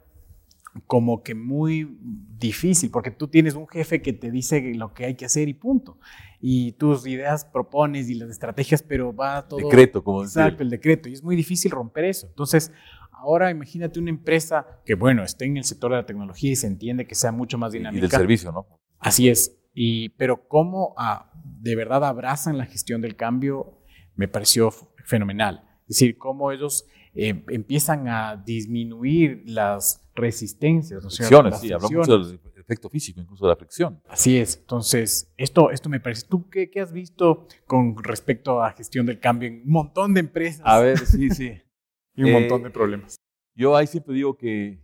como 0.87 1.23
que 1.23 1.35
muy 1.35 1.97
difícil, 2.39 2.91
porque 2.91 3.11
tú 3.11 3.29
tienes 3.29 3.55
un 3.55 3.69
jefe 3.69 4.03
que 4.03 4.13
te 4.13 4.31
dice 4.31 4.75
lo 4.75 4.93
que 4.93 5.07
hay 5.07 5.15
que 5.15 5.25
hacer 5.25 5.49
y 5.49 5.55
punto. 5.55 5.99
Y 6.41 6.73
tus 6.73 7.07
ideas 7.07 7.45
propones 7.45 8.11
y 8.11 8.15
las 8.15 8.31
estrategias, 8.31 8.83
pero 8.83 9.15
va 9.15 9.47
todo... 9.47 9.61
Decreto, 9.61 10.03
como 10.03 10.23
Exacto, 10.23 10.63
el 10.63 10.71
decreto. 10.71 11.09
Y 11.09 11.13
es 11.13 11.23
muy 11.23 11.37
difícil 11.37 11.71
romper 11.71 12.05
eso. 12.05 12.27
Entonces, 12.27 12.73
ahora 13.13 13.51
imagínate 13.51 13.99
una 13.99 14.11
empresa 14.11 14.67
que, 14.85 14.95
bueno, 14.95 15.23
esté 15.23 15.47
en 15.47 15.57
el 15.57 15.65
sector 15.65 15.93
de 15.93 15.99
la 15.99 16.07
tecnología 16.07 16.51
y 16.51 16.57
se 16.57 16.67
entiende 16.67 17.07
que 17.07 17.15
sea 17.15 17.33
mucho 17.33 17.57
más 17.57 17.73
dinámica. 17.73 17.99
Y 17.99 18.03
del 18.03 18.11
servicio, 18.11 18.53
¿no? 18.53 18.67
Así 18.99 19.29
es. 19.29 19.57
Y, 19.73 20.11
pero 20.11 20.47
cómo 20.49 20.95
ah, 20.99 21.31
de 21.61 21.77
verdad 21.77 22.05
abrazan 22.05 22.59
la 22.59 22.67
gestión 22.67 23.01
del 23.01 23.17
cambio 23.17 23.81
me 24.17 24.29
pareció 24.29 24.71
fenomenal. 25.05 25.65
Es 25.83 25.97
decir, 25.97 26.19
cómo 26.19 26.53
ellos 26.53 26.87
eh, 27.15 27.45
empiezan 27.49 28.09
a 28.09 28.37
disminuir 28.37 29.43
las 29.47 30.04
resistencias. 30.15 31.03
¿no? 31.03 31.11
Fricciones, 31.11 31.61
sí, 31.61 31.73
hablamos 31.73 31.93
mucho 31.93 32.19
del 32.19 32.41
efecto 32.57 32.89
físico, 32.89 33.21
incluso 33.21 33.45
de 33.47 33.51
la 33.51 33.57
fricción. 33.57 34.01
Así 34.09 34.39
es. 34.39 34.57
Entonces, 34.57 35.33
esto, 35.37 35.71
esto 35.71 35.89
me 35.89 36.01
parece. 36.01 36.27
¿Tú 36.29 36.49
qué, 36.49 36.71
qué, 36.71 36.81
has 36.81 36.93
visto 36.93 37.47
con 37.67 38.03
respecto 38.03 38.63
a 38.63 38.73
gestión 38.73 39.07
del 39.07 39.21
cambio 39.21 39.49
en 39.49 39.63
un 39.63 39.71
montón 39.71 40.15
de 40.15 40.21
empresas? 40.21 40.63
A 40.65 40.79
ver, 40.79 40.99
sí, 40.99 41.31
sí. 41.31 41.53
y 42.15 42.23
un 42.23 42.29
eh, 42.29 42.41
montón 42.41 42.63
de 42.63 42.71
problemas. 42.71 43.17
Yo 43.55 43.77
ahí 43.77 43.87
siempre 43.87 44.15
digo 44.15 44.37
que 44.37 44.83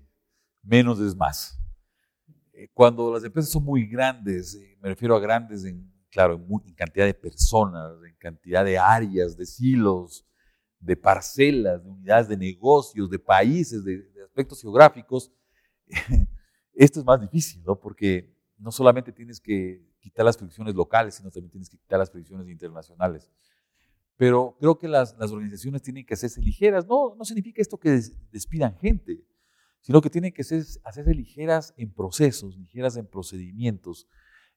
menos 0.62 1.00
es 1.00 1.16
más. 1.16 1.58
Eh, 2.52 2.68
cuando 2.74 3.12
las 3.12 3.24
empresas 3.24 3.50
son 3.50 3.64
muy 3.64 3.86
grandes, 3.86 4.60
me 4.80 4.90
refiero 4.90 5.16
a 5.16 5.20
grandes 5.20 5.64
en, 5.64 5.90
claro, 6.10 6.34
en, 6.34 6.74
cantidad 6.74 7.06
de 7.06 7.14
personas, 7.14 7.92
en 8.06 8.16
cantidad 8.16 8.64
de 8.64 8.78
áreas, 8.78 9.36
de 9.36 9.46
silos, 9.46 10.26
de 10.78 10.96
parcelas, 10.96 11.82
de 11.82 11.90
unidades 11.90 12.28
de 12.28 12.36
negocios, 12.36 13.10
de 13.10 13.18
países, 13.18 13.84
de 13.84 14.09
aspectos 14.30 14.62
geográficos, 14.62 15.32
esto 16.72 17.00
es 17.00 17.04
más 17.04 17.20
difícil, 17.20 17.62
¿no? 17.64 17.78
Porque 17.78 18.32
no 18.58 18.70
solamente 18.70 19.12
tienes 19.12 19.40
que 19.40 19.84
quitar 19.98 20.24
las 20.24 20.38
fricciones 20.38 20.74
locales, 20.74 21.16
sino 21.16 21.30
también 21.30 21.50
tienes 21.50 21.68
que 21.68 21.76
quitar 21.76 21.98
las 21.98 22.10
fricciones 22.10 22.48
internacionales. 22.48 23.30
Pero 24.16 24.56
creo 24.60 24.78
que 24.78 24.86
las, 24.86 25.14
organizaciones 25.18 25.82
tienen 25.82 26.04
que 26.06 26.14
hacerse 26.14 26.40
ligeras. 26.40 26.86
No, 26.86 27.14
no 27.16 27.24
significa 27.24 27.60
esto 27.60 27.78
que 27.78 28.00
despidan 28.30 28.76
gente, 28.76 29.24
sino 29.80 30.00
que 30.00 30.10
tienen 30.10 30.32
que 30.32 30.44
ser, 30.44 30.62
hacerse 30.84 31.14
ligeras 31.14 31.74
en 31.76 31.92
procesos, 31.92 32.56
ligeras 32.56 32.96
en 32.96 33.06
procedimientos, 33.06 34.06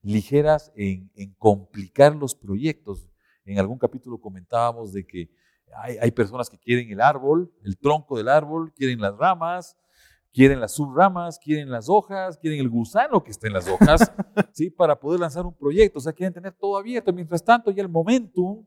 ligeras 0.02 0.72
en, 0.76 1.10
en, 1.16 1.34
complicar 1.36 2.16
los 2.16 2.36
proyectos. 2.36 3.08
En 3.46 3.58
algún 3.58 3.80
capítulo 3.80 4.20
comentábamos 4.20 4.92
de 4.92 5.06
que 5.06 5.30
hay, 5.78 5.98
hay, 5.98 6.12
personas 6.12 6.50
que 6.50 6.58
quieren 6.58 6.92
el 6.92 7.02
árbol, 7.02 7.52
el 7.64 7.78
tronco 7.78 8.18
del 8.18 8.30
árbol, 8.30 8.74
quieren 8.74 9.02
las 9.02 9.16
ramas, 9.18 9.78
quieren 10.32 10.60
las 10.60 10.74
subramas, 10.74 11.40
quieren 11.40 11.70
las 11.70 11.90
hojas, 11.90 12.38
quieren 12.38 12.60
el 12.60 12.70
gusano 12.70 13.24
que 13.24 13.32
está 13.32 13.48
en 13.48 13.54
las 13.54 13.68
hojas, 13.68 14.12
¿sí? 14.54 14.70
Para 14.70 15.00
poder 15.00 15.20
lanzar 15.20 15.46
un 15.46 15.54
proyecto. 15.54 16.00
O 16.00 16.02
sea, 16.02 16.14
quieren 16.14 16.34
tener 16.34 16.54
todo 16.54 16.78
abierto. 16.78 17.14
Mientras 17.14 17.44
tanto, 17.44 17.72
ya 17.72 17.84
el 17.84 17.90
momentum, 17.90 18.66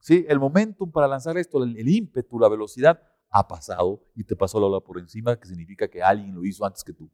¿sí? 0.00 0.26
El 0.28 0.38
momentum 0.38 0.90
para 0.90 1.06
lanzar 1.06 1.38
esto, 1.38 1.62
el, 1.62 1.76
el 1.76 1.88
ímpetu, 1.88 2.38
la 2.38 2.48
velocidad, 2.48 3.00
ha 3.30 3.46
pasado 3.46 4.02
y 4.14 4.24
te 4.24 4.36
pasó 4.36 4.58
la 4.58 4.66
ola 4.66 4.80
por 4.80 4.98
encima, 4.98 5.38
que 5.38 5.46
significa 5.46 5.88
que 5.88 6.02
alguien 6.02 6.34
lo 6.34 6.44
hizo 6.44 6.64
antes 6.64 6.82
que 6.82 6.92
tú 6.92 7.10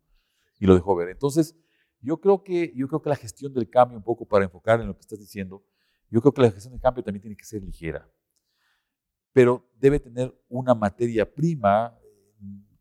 y 0.58 0.66
lo 0.66 0.74
dejó 0.74 0.94
ver. 0.94 1.08
Entonces, 1.08 1.56
yo 2.00 2.20
creo 2.20 2.42
que, 2.42 2.72
yo 2.76 2.86
creo 2.88 3.02
que 3.02 3.08
la 3.08 3.16
gestión 3.16 3.52
del 3.52 3.68
cambio, 3.68 3.98
un 3.98 4.04
poco 4.04 4.26
para 4.26 4.44
enfocar 4.44 4.80
en 4.80 4.86
lo 4.86 4.94
que 4.94 5.00
estás 5.00 5.18
diciendo, 5.18 5.64
yo 6.10 6.20
creo 6.20 6.32
que 6.32 6.42
la 6.42 6.50
gestión 6.50 6.72
del 6.72 6.80
cambio 6.80 7.02
también 7.02 7.22
tiene 7.22 7.36
que 7.36 7.44
ser 7.44 7.62
ligera, 7.62 8.08
pero 9.34 9.68
debe 9.74 9.98
tener 9.98 10.32
una 10.48 10.74
materia 10.74 11.30
prima, 11.30 11.92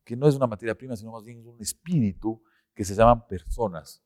que 0.06 0.16
no 0.16 0.28
es 0.28 0.36
una 0.36 0.46
materia 0.46 0.78
prima, 0.78 0.96
sino 0.96 1.12
más 1.12 1.24
bien 1.24 1.46
un 1.46 1.60
espíritu 1.60 2.42
que 2.76 2.86
se 2.86 2.94
llaman 2.94 3.28
personas. 3.28 4.04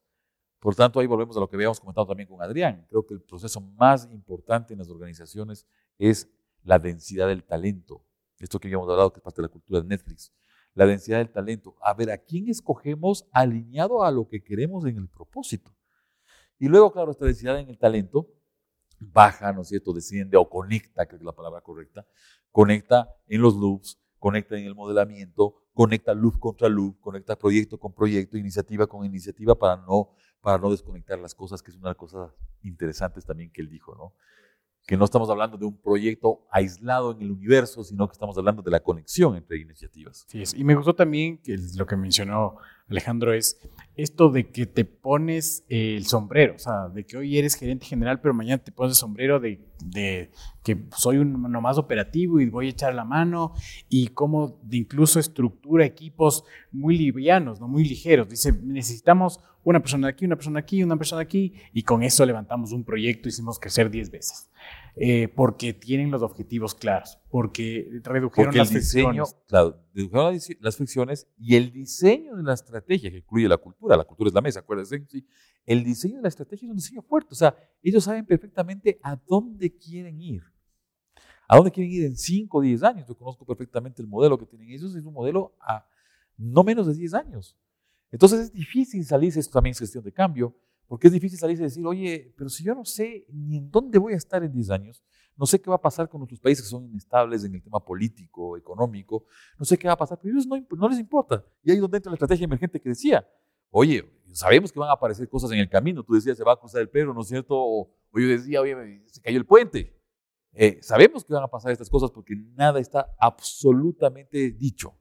Por 0.60 0.74
tanto, 0.74 1.00
ahí 1.00 1.08
volvemos 1.08 1.36
a 1.36 1.42
lo 1.42 1.50
que 1.50 1.58
habíamos 1.58 1.80
comentado 1.80 2.08
también 2.08 2.30
con 2.30 2.42
Adrián. 2.42 2.88
Creo 2.90 3.06
que 3.06 3.16
el 3.16 3.22
proceso 3.22 3.60
más 3.60 4.10
importante 4.12 4.74
en 4.74 4.80
las 4.80 4.90
organizaciones 4.90 5.68
es 6.00 6.30
la 6.64 6.80
densidad 6.80 7.28
del 7.28 7.44
talento. 7.44 8.06
Esto 8.40 8.60
que 8.60 8.70
habíamos 8.70 8.90
hablado, 8.90 9.12
que 9.12 9.20
es 9.20 9.24
parte 9.24 9.42
de 9.42 9.48
la 9.48 9.52
cultura 9.52 9.82
de 9.82 9.88
Netflix. 9.88 10.34
La 10.74 10.86
densidad 10.86 11.18
del 11.18 11.30
talento. 11.30 11.76
A 11.82 11.94
ver, 11.94 12.12
¿a 12.12 12.18
quién 12.18 12.48
escogemos 12.48 13.28
alineado 13.34 14.06
a 14.06 14.12
lo 14.12 14.26
que 14.30 14.42
queremos 14.42 14.86
en 14.86 14.98
el 14.98 15.10
propósito? 15.10 15.76
Y 16.60 16.70
luego, 16.70 16.94
claro, 16.94 17.12
esta 17.12 17.26
densidad 17.26 17.60
en 17.60 17.68
el 17.68 17.78
talento 17.78 18.30
baja, 19.00 19.54
¿no 19.54 19.62
es 19.62 19.70
cierto? 19.70 19.94
Desciende 19.94 20.38
o 20.38 20.50
conecta, 20.50 21.06
que 21.06 21.16
es 21.16 21.22
la 21.22 21.34
palabra 21.34 21.62
correcta. 21.62 22.06
Conecta 22.52 23.16
en 23.28 23.42
los 23.42 23.56
loops, 23.56 24.00
conecta 24.20 24.58
en 24.58 24.66
el 24.66 24.76
modelamiento, 24.76 25.56
conecta 25.74 26.14
loop 26.14 26.40
contra 26.40 26.70
loop, 26.70 27.00
conecta 27.00 27.38
proyecto 27.38 27.78
con 27.78 27.94
proyecto, 27.94 28.38
iniciativa 28.38 28.88
con 28.88 29.06
iniciativa 29.06 29.56
para 29.56 29.78
no, 29.78 30.12
para 30.42 30.58
no 30.58 30.72
desconectar 30.72 31.20
las 31.20 31.36
cosas, 31.36 31.62
que 31.62 31.72
es 31.72 31.78
una 31.78 31.90
de 31.90 31.90
las 31.90 31.98
cosas 31.98 32.32
interesantes 32.64 33.26
también 33.26 33.52
que 33.52 33.62
él 33.62 33.70
dijo, 33.70 33.96
¿no? 33.96 34.14
Que 34.88 34.96
no 34.96 35.04
estamos 35.04 35.30
hablando 35.30 35.58
de 35.58 35.66
un 35.66 35.76
proyecto 35.76 36.48
aislado 36.50 37.12
en 37.12 37.22
el 37.22 37.32
universo, 37.32 37.84
sino 37.84 38.08
que 38.08 38.14
estamos 38.14 38.38
hablando 38.38 38.62
de 38.62 38.72
la 38.72 38.80
conexión 38.80 39.36
entre 39.36 39.60
iniciativas. 39.60 40.26
Sí, 40.30 40.42
y 40.56 40.64
me 40.64 40.76
gustó 40.76 40.96
también 40.96 41.40
que 41.40 41.58
lo 41.76 41.86
que 41.86 41.98
mencionó 41.98 42.56
Alejandro 42.90 43.34
es 43.34 43.60
esto 43.98 44.30
de 44.30 44.50
que 44.50 44.66
te 44.66 44.86
pones 44.86 45.66
el 45.68 46.06
sombrero, 46.06 46.56
o 46.56 46.60
sea, 46.60 46.88
de 46.88 47.06
que 47.06 47.18
hoy 47.18 47.38
eres 47.38 47.56
gerente 47.56 47.86
general, 47.86 48.22
pero 48.22 48.34
mañana 48.34 48.64
te 48.64 48.72
pones 48.72 48.92
el 48.94 48.96
sombrero 48.96 49.42
de, 49.42 49.60
que 50.64 50.86
soy 50.96 51.18
uno 51.18 51.60
más 51.60 51.78
operativo 51.78 52.40
y 52.40 52.50
voy 52.50 52.68
a 52.68 52.70
echar 52.70 52.96
la 52.96 53.04
mano, 53.04 53.54
y 53.90 54.08
cómo 54.10 54.58
de 54.64 54.78
incluso 54.78 55.20
estructura 55.20 55.84
equipos 55.84 56.46
muy 56.72 56.98
livianos, 56.98 57.60
no 57.60 57.68
muy 57.68 57.84
ligeros. 57.84 58.30
Dice, 58.30 58.54
necesitamos 58.54 59.42
una 59.66 59.82
persona 59.82 60.08
aquí, 60.08 60.24
una 60.24 60.38
persona 60.38 60.60
aquí, 60.60 60.82
una 60.82 60.96
persona 60.96 61.22
aquí, 61.22 61.54
y 61.74 61.84
con 61.84 62.04
eso 62.04 62.26
levantamos 62.26 62.72
un 62.72 62.86
proyecto 62.86 63.28
hicimos 63.28 63.60
crecer 63.60 63.90
10 63.90 64.12
veces. 64.12 64.50
Eh, 65.00 65.28
porque 65.28 65.74
tienen 65.74 66.10
los 66.10 66.24
objetivos 66.24 66.74
claros, 66.74 67.20
porque 67.30 67.88
redujeron 68.04 68.48
porque 68.48 68.58
las 68.58 68.70
diseño, 68.72 69.26
fricciones. 69.26 69.38
Claro, 69.48 69.80
redujeron 69.94 70.40
las 70.60 70.76
fricciones 70.76 71.28
y 71.38 71.56
el 71.56 71.72
diseño 71.72 72.36
de 72.36 72.42
la 72.42 72.56
estrategia, 72.56 73.12
que 73.12 73.18
incluye 73.18 73.48
la 73.48 73.58
cultura, 73.58 73.96
la 73.96 74.06
cultura 74.06 74.30
es 74.30 74.34
la 74.34 74.42
mesa, 74.42 74.62
acuérdense, 74.62 75.06
el 75.68 75.84
diseño 75.84 76.16
de 76.16 76.24
la 76.24 76.30
estrategia 76.30 76.66
es 76.66 76.70
un 76.72 76.78
diseño 76.78 77.04
fuerte, 77.04 77.30
o 77.32 77.36
sea, 77.36 77.56
ellos 77.84 78.04
saben 78.04 78.26
perfectamente 78.26 79.00
a 79.04 79.16
dónde 79.28 79.76
quieren 79.78 80.20
ir. 80.20 80.42
¿A 81.48 81.56
dónde 81.56 81.72
quieren 81.72 81.94
ir 81.94 82.04
en 82.04 82.18
5 82.18 82.58
o 82.58 82.62
10 82.62 82.84
años? 82.84 83.08
Yo 83.08 83.16
conozco 83.16 83.46
perfectamente 83.46 84.02
el 84.02 84.08
modelo 84.08 84.38
que 84.38 84.48
tienen 84.48 84.70
ellos, 84.70 84.96
es 84.96 85.06
un 85.06 85.14
modelo 85.14 85.56
a 85.62 85.88
no 86.38 86.64
menos 86.64 86.88
de 86.88 86.96
10 86.96 87.14
años. 87.14 87.56
Entonces 88.12 88.40
es 88.40 88.52
difícil 88.52 89.06
salirse, 89.06 89.40
esto 89.40 89.54
también 89.54 89.72
es 89.72 89.80
gestión 89.80 90.04
de 90.04 90.12
cambio, 90.12 90.56
porque 90.88 91.08
es 91.08 91.14
difícil 91.14 91.38
salir 91.38 91.58
y 91.58 91.64
decir, 91.64 91.86
oye, 91.86 92.34
pero 92.38 92.50
si 92.50 92.64
yo 92.64 92.74
no 92.74 92.86
sé 92.86 93.26
ni 93.30 93.58
en 93.58 93.70
dónde 93.70 94.00
voy 94.00 94.14
a 94.14 94.18
estar 94.18 94.44
en 94.44 94.52
10 94.52 94.70
años, 94.70 95.04
no 95.36 95.46
sé 95.46 95.62
qué 95.62 95.70
va 95.70 95.76
a 95.76 95.82
pasar 95.82 96.10
con 96.10 96.20
nuestros 96.20 96.40
países 96.40 96.64
que 96.64 96.70
son 96.70 96.86
inestables 96.86 97.44
en 97.44 97.54
el 97.54 97.62
tema 97.62 97.84
político, 97.84 98.58
económico, 98.58 99.26
no 99.60 99.66
sé 99.66 99.78
qué 99.78 99.88
va 99.88 99.94
a 99.94 99.98
pasar, 99.98 100.18
pero 100.20 100.34
a 100.34 100.40
ellos 100.40 100.48
no, 100.48 100.78
no 100.78 100.90
les 100.90 101.00
importa. 101.00 101.46
Y 101.62 101.72
ahí 101.72 101.78
es 101.78 101.82
donde 101.82 101.98
entra 101.98 102.10
la 102.10 102.16
estrategia 102.16 102.46
emergente 102.46 102.80
que 102.80 102.90
decía, 102.90 103.28
oye, 103.70 104.04
sabemos 104.32 104.72
que 104.72 104.80
van 104.80 104.90
a 104.90 104.94
aparecer 104.94 105.30
cosas 105.30 105.52
en 105.52 105.60
el 105.60 105.70
camino, 105.70 106.04
tú 106.04 106.14
decías, 106.14 106.38
se 106.38 106.44
va 106.44 106.54
a 106.54 106.60
cruzar 106.60 106.82
el 106.82 106.90
perro, 106.90 107.14
¿no 107.14 107.22
es 107.22 107.28
cierto? 107.28 107.56
O, 107.56 107.92
o 108.12 108.20
yo 108.20 108.28
decía, 108.28 108.62
oye, 108.62 109.04
se 109.08 109.22
cayó 109.22 109.38
el 109.38 109.46
puente. 109.46 109.94
Eh, 110.54 110.80
sabemos 110.82 111.24
que 111.24 111.34
van 111.34 111.44
a 111.44 111.48
pasar 111.48 111.72
estas 111.72 111.90
cosas 111.90 112.10
porque 112.10 112.34
nada 112.56 112.80
está 112.80 113.14
absolutamente 113.20 114.52
dicho 114.52 114.98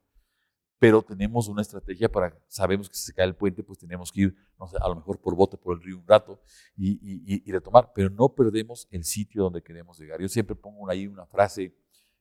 pero 0.79 1.03
tenemos 1.03 1.49
una 1.49 1.63
estrategia 1.63 2.11
para, 2.11 2.39
sabemos 2.49 2.89
que 2.89 2.97
si 2.97 3.05
se 3.05 3.15
cae 3.15 3.27
el 3.27 3.35
puente, 3.35 3.63
pues 3.63 3.79
tenemos 3.79 4.13
que 4.13 4.23
ir, 4.23 4.37
no 4.59 4.67
sé, 4.67 4.77
a 4.81 4.89
lo 4.89 4.97
mejor 4.97 5.21
por 5.21 5.35
bote 5.35 5.57
por 5.57 5.77
el 5.77 5.83
río 5.83 5.99
un 5.99 6.07
rato 6.07 6.41
y, 6.77 6.93
y, 6.93 7.43
y 7.45 7.53
retomar, 7.53 7.93
pero 7.95 8.11
no 8.11 8.29
perdemos 8.35 8.87
el 8.91 9.05
sitio 9.05 9.45
donde 9.45 9.63
queremos 9.63 9.99
llegar. 9.99 10.21
Yo 10.21 10.29
siempre 10.29 10.55
pongo 10.55 10.89
ahí 10.91 11.07
una 11.07 11.27
frase 11.27 11.75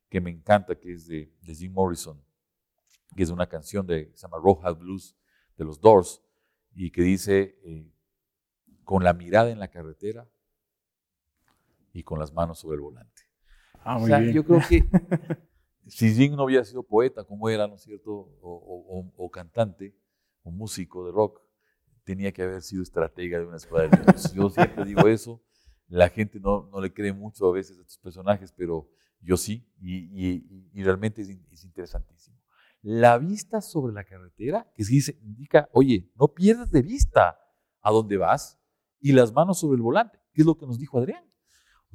que 0.10 0.22
me 0.22 0.30
encanta, 0.30 0.76
que 0.76 0.94
es 0.94 1.08
de, 1.08 1.34
de 1.42 1.56
Jim 1.56 1.74
Morrison, 1.74 2.24
que 3.16 3.24
es 3.24 3.30
una 3.30 3.48
canción 3.48 3.86
de, 3.86 4.12
se 4.14 4.22
llama 4.22 4.38
Roadhouse 4.38 4.80
Blues 4.80 5.16
de 5.58 5.66
los 5.66 5.80
Doors, 5.82 6.22
y 6.74 6.92
que 6.92 7.02
dice, 7.02 7.58
eh, 7.64 7.92
con 8.84 9.04
la 9.04 9.14
mirada 9.14 9.50
en 9.50 9.60
la 9.60 9.70
carretera 9.70 10.30
y 11.92 12.04
con 12.04 12.20
las 12.20 12.34
manos 12.34 12.60
sobre 12.60 12.76
el 12.76 12.82
volante. 12.82 13.24
Ah, 13.84 13.96
muy 13.98 14.06
o 14.06 14.08
sea, 14.08 14.20
bien. 14.20 14.34
yo 14.34 14.46
creo 14.46 14.60
que 14.68 14.86
si 15.88 16.14
Jim 16.14 16.36
no 16.36 16.46
hubiera 16.46 16.64
sido 16.64 16.84
poeta 16.84 17.24
como 17.24 17.50
era, 17.50 17.68
¿no 17.68 17.76
es 17.76 17.84
cierto?, 17.84 18.12
o, 18.12 18.34
o, 18.42 19.14
o, 19.16 19.30
cantante, 19.30 19.96
un 20.44 20.58
músico 20.58 21.06
de 21.06 21.12
rock, 21.12 21.42
tenía 22.04 22.32
que 22.32 22.44
haber 22.44 22.62
sido 22.62 22.84
estratega 22.84 23.40
de 23.40 23.46
una 23.46 23.58
escuadra 23.58 23.90
de 23.90 23.98
niños. 23.98 24.34
Yo 24.34 24.50
siempre 24.50 24.86
digo 24.86 25.08
eso, 25.08 25.42
la 25.88 26.10
gente 26.10 26.40
no, 26.40 26.70
no 26.72 26.82
le 26.82 26.94
cree 26.94 27.14
mucho 27.14 27.48
a 27.48 27.52
veces 27.52 27.78
a 27.78 27.82
estos 27.82 27.98
personajes, 27.98 28.52
pero 28.52 28.90
yo 29.22 29.38
sí, 29.38 29.68
y, 29.80 30.70
y, 30.74 30.84
realmente 30.84 31.22
es, 31.22 31.30
es, 31.30 31.64
interesantísimo. 31.64 32.38
La 32.82 33.18
vista 33.18 33.62
sobre 33.62 33.94
la 33.94 34.04
carretera, 34.04 34.72
que 34.76 34.84
se 34.84 35.18
indica, 35.24 35.68
oye, 35.72 36.12
no 36.16 36.34
pierdas 36.34 36.70
de 36.72 36.84
vista 36.84 37.40
a 37.82 37.92
dónde 37.92 38.18
vas, 38.18 38.60
y 39.00 39.12
las 39.12 39.34
manos 39.34 39.60
sobre 39.60 39.78
el 39.78 39.82
volante, 39.82 40.20
que 40.34 40.42
es 40.42 40.46
lo 40.46 40.58
que 40.58 40.66
nos 40.66 40.80
dijo 40.80 41.00
Adrián. 41.00 41.24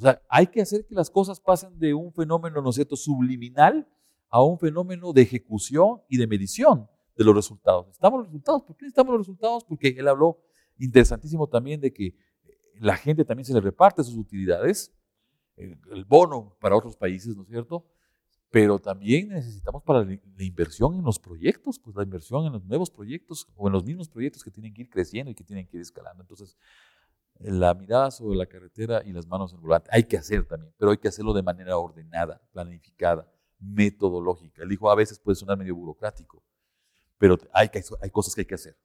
O 0.01 0.03
sea, 0.03 0.23
hay 0.31 0.47
que 0.47 0.63
hacer 0.63 0.87
que 0.87 0.95
las 0.95 1.11
cosas 1.11 1.41
pasen 1.41 1.79
de 1.79 1.93
un 1.93 2.11
fenómeno, 2.15 2.63
¿no 2.63 2.71
es 2.71 2.77
cierto?, 2.77 2.97
subliminal 2.97 3.87
a 4.31 4.43
un 4.43 4.59
fenómeno 4.59 5.13
de 5.13 5.21
ejecución 5.21 6.01
y 6.09 6.17
de 6.17 6.27
medición 6.27 6.89
de 7.19 7.25
los 7.25 7.35
resultados. 7.35 7.87
Necesitamos 7.87 8.21
los 8.21 8.29
resultados. 8.29 8.63
¿Por 8.63 8.77
qué 8.79 8.87
necesitamos 8.87 9.13
los 9.13 9.21
resultados? 9.27 9.65
Porque 9.65 9.89
él 9.89 10.09
habló 10.09 10.39
interesantísimo 10.79 11.47
también 11.49 11.83
de 11.83 11.93
que 11.93 12.15
la 12.77 12.97
gente 12.97 13.27
también 13.27 13.45
se 13.45 13.53
le 13.53 13.61
reparte 13.61 14.03
sus 14.03 14.17
utilidades, 14.17 14.91
el, 15.57 15.77
bono 16.07 16.57
para 16.63 16.77
otros 16.77 16.97
países, 16.97 17.37
¿no 17.37 17.43
es 17.43 17.49
cierto? 17.49 17.85
Pero 18.51 18.79
también 18.79 19.29
necesitamos 19.29 19.83
para 19.83 20.03
la, 20.03 20.19
inversión 20.39 20.95
en 20.95 21.05
los 21.05 21.19
proyectos, 21.19 21.79
pues 21.79 21.95
la 21.95 22.05
inversión 22.05 22.47
en 22.47 22.55
los 22.55 22.65
nuevos 22.65 22.91
proyectos 22.91 23.47
o 23.55 23.67
en 23.67 23.75
los 23.75 23.85
mismos 23.85 24.09
proyectos 24.09 24.43
que 24.43 24.51
tienen 24.51 24.73
que 24.73 24.81
ir 24.81 24.89
creciendo 24.89 25.31
y 25.31 25.35
que 25.35 25.45
tienen 25.45 25.67
que 25.67 25.77
ir 25.77 25.83
escalando. 25.83 26.23
Entonces, 26.23 26.57
la 27.41 27.75
mirada 27.75 28.11
sobre 28.11 28.37
la 28.37 28.47
carretera 28.47 29.03
y 29.05 29.13
las 29.13 29.27
manos 29.27 29.53
en 29.53 29.59
el 29.59 29.63
volante 29.63 29.89
hay 29.93 30.05
que 30.05 30.17
hacer 30.17 30.47
también, 30.47 30.73
pero 30.79 30.91
hay 30.91 30.99
que 30.99 31.09
hacerlo 31.09 31.33
de 31.33 31.43
manera 31.43 31.77
ordenada, 31.77 32.41
planificada, 32.53 33.27
metodológica. 33.59 34.63
El 34.63 34.69
dijo, 34.69 34.91
a 34.91 34.95
veces 34.95 35.19
puede 35.19 35.37
sonar 35.37 35.57
medio 35.57 35.75
burocrático, 35.75 36.43
pero 37.19 37.39
hay, 37.53 37.71
hay 38.03 38.11
cosas 38.11 38.35
que 38.35 38.43
hay 38.43 38.47
que 38.47 38.55
hacer. 38.55 38.77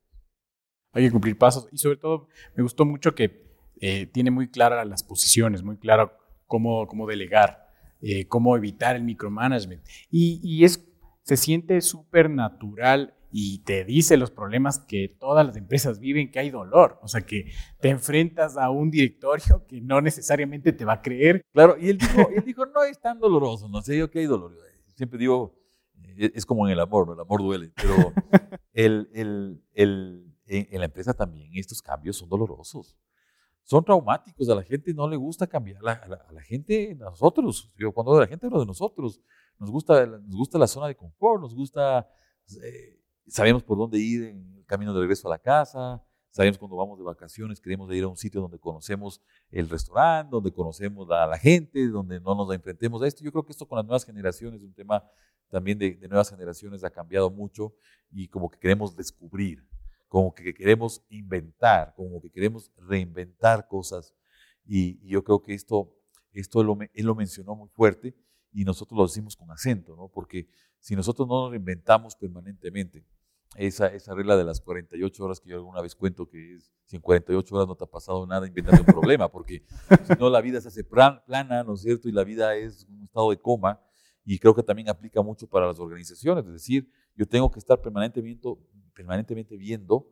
Hay 0.94 1.04
que 1.04 1.12
cumplir 1.12 1.38
pasos 1.38 1.68
y 1.72 1.78
sobre 1.78 1.98
todo 1.98 2.30
me 2.56 2.64
gustó 2.64 2.86
mucho 2.86 3.14
que 3.14 3.46
eh, 3.82 4.06
tiene 4.06 4.32
muy 4.32 4.50
claras 4.50 4.88
las 4.88 5.04
posiciones, 5.04 5.62
muy 5.62 5.78
claro 5.78 6.14
cómo, 6.48 6.88
cómo 6.88 7.06
delegar, 7.06 7.70
eh, 8.02 8.26
cómo 8.28 8.56
evitar 8.56 8.96
el 8.96 9.04
micromanagement. 9.04 9.84
Y, 10.10 10.40
y 10.42 10.64
es, 10.64 10.88
se 11.24 11.36
siente 11.36 11.82
súper 11.82 12.30
natural 12.30 13.14
y 13.38 13.60
te 13.66 13.84
dice 13.84 14.16
los 14.16 14.32
problemas 14.32 14.80
que 14.80 15.10
todas 15.10 15.46
las 15.46 15.58
empresas 15.58 16.00
viven, 16.00 16.32
que 16.32 16.40
hay 16.40 16.52
dolor, 16.52 17.00
o 17.02 17.10
sea, 17.10 17.20
que 17.20 17.52
te 17.82 17.90
enfrentas 17.90 18.56
a 18.56 18.70
un 18.70 18.90
directorio 18.90 19.66
que 19.68 19.82
no 19.82 20.00
necesariamente 20.00 20.72
te 20.72 20.86
va 20.86 20.94
a 20.94 21.02
creer. 21.02 21.42
Claro, 21.52 21.76
y 21.78 21.90
él 21.90 21.98
dijo, 21.98 22.30
él 22.34 22.46
dijo 22.46 22.66
no 22.68 22.86
es 22.86 22.98
tan 22.98 23.20
doloroso, 23.20 23.68
no 23.68 23.82
sé 23.82 23.98
yo 23.98 24.10
qué 24.10 24.20
hay 24.20 24.26
dolor. 24.26 24.56
Siempre 24.94 25.20
digo, 25.20 25.54
eh, 26.16 26.32
es 26.34 26.46
como 26.46 26.66
en 26.66 26.72
el 26.72 26.80
amor, 26.80 27.12
el 27.14 27.20
amor 27.20 27.42
duele, 27.42 27.74
pero 27.76 28.14
el, 28.74 29.10
el, 29.14 29.62
el, 29.74 30.34
en 30.46 30.80
la 30.80 30.86
empresa 30.86 31.14
también 31.14 31.52
estos 31.56 31.82
cambios 31.82 32.16
son 32.16 32.30
dolorosos 32.30 32.96
son 33.66 33.84
traumáticos, 33.84 34.48
a 34.48 34.56
la 34.56 34.64
gente 34.64 34.94
no 34.94 35.10
le 35.10 35.18
gusta 35.18 35.48
cambiar, 35.48 35.80
a 35.80 36.08
la, 36.32 36.42
gente, 36.42 36.92
a 37.02 37.10
nosotros, 37.10 37.74
yo 37.78 37.92
cuando 37.92 38.14
de 38.14 38.22
la 38.22 38.28
gente 38.28 38.46
hablo 38.46 38.60
de 38.60 38.66
nosotros, 38.68 39.20
nos 39.60 39.72
gusta, 39.72 40.06
nos 40.06 40.36
gusta 40.36 40.60
la 40.60 40.68
zona 40.68 40.88
de 40.88 40.96
confort, 40.96 41.42
nos 41.42 41.56
gusta, 41.56 42.08
eh, 42.64 43.00
sabemos 43.28 43.64
por 43.64 43.78
dónde 43.78 44.00
ir 44.00 44.24
en 44.24 44.56
el 44.58 44.66
camino 44.66 44.94
de 44.94 45.02
regreso 45.02 45.28
a 45.28 45.32
la 45.32 45.40
casa, 45.40 46.04
sabemos 46.30 46.58
cuando 46.58 46.78
vamos 46.78 46.98
de 46.98 47.04
vacaciones, 47.04 47.60
queremos 47.60 47.92
ir 47.94 48.04
a 48.04 48.08
un 48.08 48.18
sitio 48.18 48.42
donde 48.42 48.60
conocemos 48.60 49.22
el 49.50 49.70
restaurante, 49.70 50.32
donde 50.32 50.52
conocemos 50.52 51.10
a 51.12 51.26
la 51.28 51.38
gente, 51.38 51.88
donde 51.88 52.20
no 52.20 52.36
nos 52.36 52.54
enfrentemos 52.54 53.02
a 53.02 53.08
esto. 53.08 53.24
Yo 53.24 53.32
creo 53.32 53.46
que 53.46 53.52
esto 53.52 53.68
con 53.68 53.78
las 53.78 53.86
nuevas 53.86 54.06
generaciones, 54.06 54.62
es 54.62 54.68
un 54.68 54.74
tema 54.74 55.04
también 55.50 55.78
de, 55.78 55.96
de 55.96 56.08
nuevas 56.08 56.30
generaciones 56.30 56.84
ha 56.84 56.90
cambiado 56.90 57.30
mucho 57.30 57.74
y 58.12 58.28
como 58.28 58.50
que 58.50 58.60
queremos 58.60 58.96
descubrir 58.96 59.66
como 60.16 60.34
que 60.34 60.54
queremos 60.54 61.04
inventar, 61.10 61.94
como 61.94 62.22
que 62.22 62.32
queremos 62.32 62.72
reinventar 62.78 63.68
cosas. 63.68 64.16
Y, 64.66 65.06
yo 65.06 65.24
creo 65.26 65.42
que 65.42 65.54
esto, 65.54 65.94
esto 66.32 66.64
lo, 66.64 66.78
él 66.94 67.06
lo, 67.06 67.16
mencionó 67.16 67.54
muy 67.54 67.68
fuerte 67.68 68.16
y 68.56 68.64
nosotros 68.64 68.98
lo 68.98 69.04
decimos 69.04 69.36
con 69.36 69.52
acento, 69.52 69.96
¿no? 69.98 70.08
porque 70.08 70.48
si 70.80 70.96
nosotros 70.96 71.28
no 71.28 71.44
nos 71.44 71.52
reinventamos 71.52 72.16
permanentemente, 72.16 73.06
esa, 73.58 73.88
esa 73.88 74.14
regla 74.14 74.38
de 74.38 74.46
las 74.46 74.62
48 74.62 75.24
horas 75.24 75.40
que 75.40 75.50
yo 75.50 75.58
alguna 75.58 75.82
vez 75.82 75.94
cuento 75.94 76.28
que 76.28 76.56
es, 76.56 76.72
si 76.86 76.96
en 76.96 77.02
48 77.02 77.56
horas 77.56 77.68
no 77.68 77.76
te 77.76 77.84
ha 77.84 77.88
pasado 77.88 78.26
nada, 78.26 78.48
inventate 78.48 78.80
un 78.80 78.86
problema, 78.86 79.30
porque 79.30 79.64
si 80.04 80.14
no 80.20 80.30
la 80.30 80.42
vida 80.42 80.62
se 80.62 80.70
hace 80.70 80.84
plana, 80.84 81.64
¿no 81.64 81.74
es 81.74 81.82
cierto? 81.82 82.08
Y 82.08 82.14
la 82.14 82.24
vida 82.24 82.56
es 82.56 82.86
un 82.90 83.04
estado 83.04 83.30
de 83.30 83.38
coma, 83.38 83.82
y 84.24 84.40
creo 84.40 84.56
que 84.56 84.64
también 84.64 84.90
aplica 84.90 85.22
mucho 85.22 85.48
para 85.48 85.68
las 85.68 85.80
organizaciones, 85.80 86.46
es 86.46 86.54
decir, 86.54 86.90
yo 87.16 87.28
tengo 87.28 87.52
que 87.52 87.60
estar 87.60 87.82
permanentemente, 87.82 88.50
permanentemente 88.94 89.58
viendo 89.58 90.08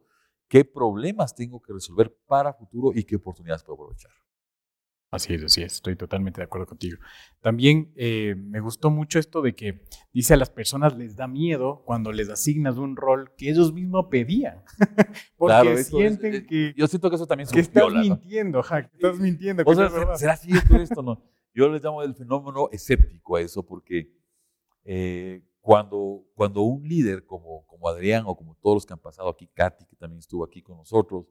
qué 0.47 0.65
problemas 0.65 1.34
tengo 1.34 1.62
que 1.62 1.73
resolver 1.73 2.13
para 2.27 2.53
futuro 2.53 2.91
y 2.93 3.03
qué 3.03 3.15
oportunidades 3.15 3.63
puedo 3.63 3.75
aprovechar. 3.75 4.12
Así 5.13 5.36
es, 5.36 5.43
así 5.43 5.62
es, 5.62 5.73
estoy 5.73 5.95
totalmente 5.95 6.41
de 6.41 6.45
acuerdo 6.45 6.65
contigo. 6.65 6.97
También 7.39 7.93
eh, 7.95 8.34
me 8.36 8.60
gustó 8.60 8.89
mucho 8.89 9.19
esto 9.19 9.43
de 9.43 9.54
que 9.54 9.84
dice 10.12 10.34
a 10.34 10.38
las 10.38 10.49
personas 10.49 10.97
les 10.97 11.15
da 11.15 11.28
miedo 11.28 11.84
cuando 11.86 12.12
les 12.12 12.30
asignas 12.30 12.78
un 12.78 12.95
rol 12.95 13.32
que 13.38 13.52
ellos 13.52 13.71
mismos 13.71 14.08
pedían. 14.10 14.63
Porque 15.38 15.84
sienten 15.84 16.34
eh, 16.34 16.45
que. 16.47 16.73
Yo 16.76 16.88
siento 16.88 17.12
que 17.12 17.17
eso 17.17 17.28
también 17.28 17.45
es 17.45 17.54
Que 17.54 17.60
estás 17.60 17.93
mintiendo, 17.93 18.63
Jack, 18.63 18.91
estás 18.91 19.19
mintiendo. 19.19 19.63
O 19.67 19.76
sea, 19.76 20.15
¿será 20.15 20.36
cierto 20.36 20.78
esto? 20.78 21.04
No. 21.04 21.23
Yo 21.54 21.69
le 21.69 21.80
llamo 21.80 22.02
el 22.02 22.15
fenómeno 22.15 22.69
escéptico 22.71 23.36
a 23.36 23.41
eso 23.41 23.63
porque 23.63 24.12
eh, 24.84 25.43
cuando, 25.62 26.26
cuando 26.34 26.63
un 26.63 26.88
líder 26.88 27.23
como, 27.23 27.67
como 27.67 27.88
Adrián 27.88 28.23
o 28.26 28.36
como 28.36 28.56
todos 28.56 28.78
los 28.78 28.86
que 28.88 28.93
han 28.93 28.99
pasado 28.99 29.30
aquí, 29.30 29.47
Katy, 29.47 29.86
que 29.86 29.95
también 29.95 30.17
estuvo 30.17 30.43
aquí 30.43 30.63
con 30.63 30.78
nosotros, 30.78 31.28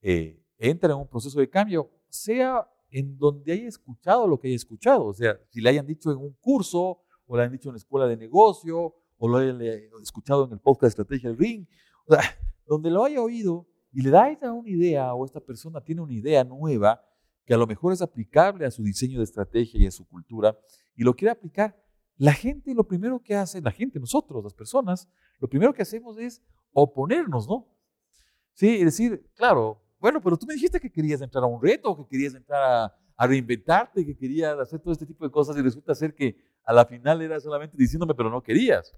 eh, 0.00 0.40
entra 0.58 0.92
en 0.92 1.00
un 1.00 1.08
proceso 1.08 1.40
de 1.40 1.50
cambio, 1.50 1.90
sea 2.08 2.66
en 2.90 3.18
donde 3.18 3.52
haya 3.52 3.68
escuchado 3.68 4.26
lo 4.26 4.38
que 4.38 4.48
haya 4.48 4.56
escuchado, 4.56 5.06
o 5.06 5.14
sea, 5.14 5.38
si 5.50 5.60
le 5.60 5.70
hayan 5.70 5.86
dicho 5.86 6.10
en 6.10 6.18
un 6.18 6.32
curso, 6.40 7.00
o 7.26 7.36
le 7.36 7.42
hayan 7.42 7.52
dicho 7.52 7.68
en 7.68 7.74
la 7.74 7.78
escuela 7.78 8.06
de 8.06 8.16
negocio, 8.16 8.94
o 9.18 9.28
lo 9.28 9.38
hayan 9.38 9.60
escuchado 10.02 10.46
en 10.46 10.52
el 10.52 10.60
podcast 10.60 10.98
Estrategia 10.98 11.30
del 11.30 11.38
Ring, 11.38 11.66
o 12.06 12.14
sea, 12.14 12.22
donde 12.66 12.90
lo 12.90 13.04
haya 13.04 13.20
oído 13.20 13.66
y 13.92 14.02
le 14.02 14.10
da 14.10 14.30
esta 14.30 14.52
una 14.52 14.68
idea 14.68 15.14
o 15.14 15.24
esta 15.24 15.40
persona 15.40 15.80
tiene 15.80 16.02
una 16.02 16.12
idea 16.12 16.44
nueva 16.44 17.02
que 17.44 17.54
a 17.54 17.56
lo 17.56 17.66
mejor 17.66 17.92
es 17.92 18.02
aplicable 18.02 18.66
a 18.66 18.70
su 18.70 18.82
diseño 18.82 19.18
de 19.18 19.24
estrategia 19.24 19.80
y 19.80 19.86
a 19.86 19.90
su 19.90 20.06
cultura 20.06 20.58
y 20.94 21.04
lo 21.04 21.14
quiere 21.14 21.32
aplicar, 21.32 21.76
la 22.16 22.32
gente 22.32 22.74
lo 22.74 22.84
primero 22.84 23.22
que 23.22 23.34
hace, 23.34 23.60
la 23.60 23.70
gente, 23.70 24.00
nosotros, 24.00 24.42
las 24.42 24.54
personas, 24.54 25.08
lo 25.38 25.48
primero 25.48 25.72
que 25.72 25.82
hacemos 25.82 26.18
es 26.18 26.42
oponernos, 26.72 27.46
¿no? 27.46 27.68
Sí, 28.52 28.68
y 28.68 28.84
decir, 28.84 29.30
claro, 29.34 29.82
bueno, 30.06 30.20
pero 30.20 30.36
tú 30.36 30.46
me 30.46 30.54
dijiste 30.54 30.78
que 30.78 30.88
querías 30.88 31.20
entrar 31.20 31.42
a 31.42 31.48
un 31.48 31.60
reto, 31.60 31.96
que 31.96 32.06
querías 32.06 32.32
entrar 32.32 32.92
a, 33.16 33.26
reinventarte, 33.26 34.06
que 34.06 34.16
querías 34.16 34.56
hacer 34.56 34.78
todo 34.78 34.92
este 34.92 35.04
tipo 35.04 35.24
de 35.24 35.32
cosas 35.32 35.56
y 35.56 35.62
resulta 35.62 35.96
ser 35.96 36.14
que 36.14 36.36
a 36.62 36.72
la 36.72 36.86
final 36.86 37.22
era 37.22 37.40
solamente 37.40 37.76
diciéndome, 37.76 38.14
pero 38.14 38.30
no 38.30 38.40
querías. 38.40 38.94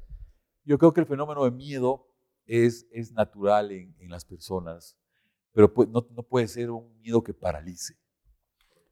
Yo 0.66 0.76
creo 0.76 0.92
que 0.92 1.00
el 1.00 1.06
fenómeno 1.06 1.44
de 1.44 1.50
miedo 1.50 2.06
es, 2.44 2.86
es 2.92 3.10
natural 3.12 3.72
en, 3.72 4.10
las 4.10 4.26
personas, 4.26 4.98
pero 5.52 5.72
no, 5.90 6.06
no 6.10 6.22
puede 6.24 6.46
ser 6.46 6.70
un 6.70 7.00
miedo 7.00 7.22
que 7.22 7.32
paralice. 7.32 7.94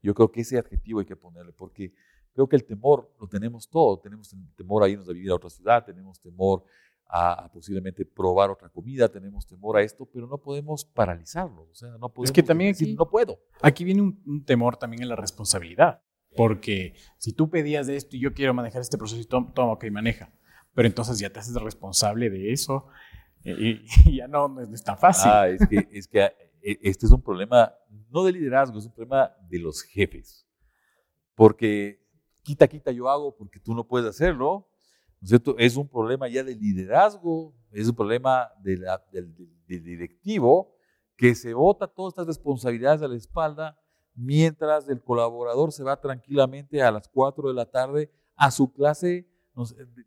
Yo 0.03 0.15
creo 0.15 0.33
que 0.33 0.41
ese 0.41 0.57
adjetivo 0.57 1.01
hay 1.01 1.07
que 1.07 1.17
ponerle, 1.17 1.53
porque 1.53 1.93
Creo 2.37 2.47
que 2.47 2.57
el 2.57 2.65
temor 2.65 3.11
lo 3.19 3.27
tenemos 3.27 3.67
todo. 3.67 3.99
Tenemos 3.99 4.37
temor 4.57 4.83
a 4.83 4.89
irnos 4.91 5.09
a 5.09 5.13
vivir 5.15 5.31
a 5.31 5.37
otra 5.37 5.49
ciudad, 5.49 5.83
tenemos 5.83 6.21
temor 6.21 6.65
a, 7.09 7.51
posiblemente 7.53 8.05
probar 8.05 8.51
otra 8.51 8.69
comida, 8.69 9.09
tenemos 9.09 9.47
temor 9.47 9.77
a 9.77 9.83
esto, 9.83 10.07
pero 10.13 10.27
no 10.27 10.39
podemos 10.39 10.85
paralizarlo. 10.85 11.69
O 11.71 11.75
sea, 11.75 11.91
no 11.99 12.09
podemos 12.09 12.31
es 12.31 12.33
que 12.33 12.43
también 12.43 12.73
decir, 12.73 12.97
no 12.97 13.09
puedo. 13.09 13.39
Aquí 13.63 13.85
viene 13.85 14.03
un, 14.03 14.45
temor 14.45 14.77
también 14.77 15.03
en 15.03 15.09
la 15.09 15.17
responsabilidad. 15.17 16.03
Porque 16.37 16.95
si 17.17 17.33
tú 17.33 17.49
pedías 17.49 17.87
de 17.87 17.97
esto 17.97 18.17
y 18.17 18.21
yo 18.21 18.35
quiero 18.35 18.53
manejar 18.53 18.83
este 18.83 18.99
proceso, 18.99 19.21
y 19.21 19.25
toma, 19.25 19.73
ok, 19.73 19.87
maneja. 19.91 20.31
Pero 20.75 20.87
entonces 20.87 21.19
ya 21.19 21.31
te 21.31 21.39
haces 21.39 21.55
responsable 21.55 22.29
de 22.29 22.53
eso 22.53 22.89
y, 23.45 24.17
ya 24.17 24.29
no, 24.29 24.49
no, 24.49 24.61
es 24.61 24.85
tan 24.85 24.99
fácil. 24.99 25.31
Ah, 25.33 25.49
es 25.49 25.67
que, 25.67 25.89
es 25.91 26.07
que 26.09 26.25
eh, 26.25 26.79
este 26.83 27.07
es 27.07 27.13
un 27.13 27.23
problema 27.23 27.73
no 28.11 28.25
de 28.25 28.33
liderazgo, 28.33 28.79
es 28.79 28.87
un 28.87 28.93
problema 28.93 29.33
de 29.49 29.59
los 29.59 29.83
jefes. 29.83 30.47
Porque 31.35 32.05
quita, 32.43 32.69
quita, 32.69 32.91
yo 32.91 33.09
hago 33.09 33.37
porque 33.37 33.61
tú 33.61 33.75
no 33.75 33.87
puedes 33.87 34.09
hacerlo. 34.09 34.69
Es 35.59 35.77
un 35.77 35.89
problema 35.89 36.29
ya 36.29 36.45
de 36.45 36.55
liderazgo, 36.55 37.55
es 37.73 37.89
un 37.89 37.95
problema 37.95 38.49
del, 38.63 38.85
directivo 39.67 40.75
que 41.17 41.35
se 41.35 41.55
bota 41.55 41.87
todas 41.87 42.13
estas 42.13 42.27
responsabilidades 42.27 43.03
a 43.03 43.09
la 43.09 43.17
espalda 43.17 43.79
mientras 44.15 44.89
el 44.89 45.03
colaborador 45.03 45.73
se 45.73 45.83
va 45.83 46.01
tranquilamente 46.01 46.83
a 46.83 46.91
las 46.91 47.09
4 47.09 47.49
de 47.49 47.55
la 47.55 47.67
tarde 47.67 48.11
a 48.35 48.51
su 48.51 48.73
clase 48.73 49.27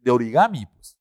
de 0.02 0.12
origami. 0.12 0.66
Pues. 0.66 0.98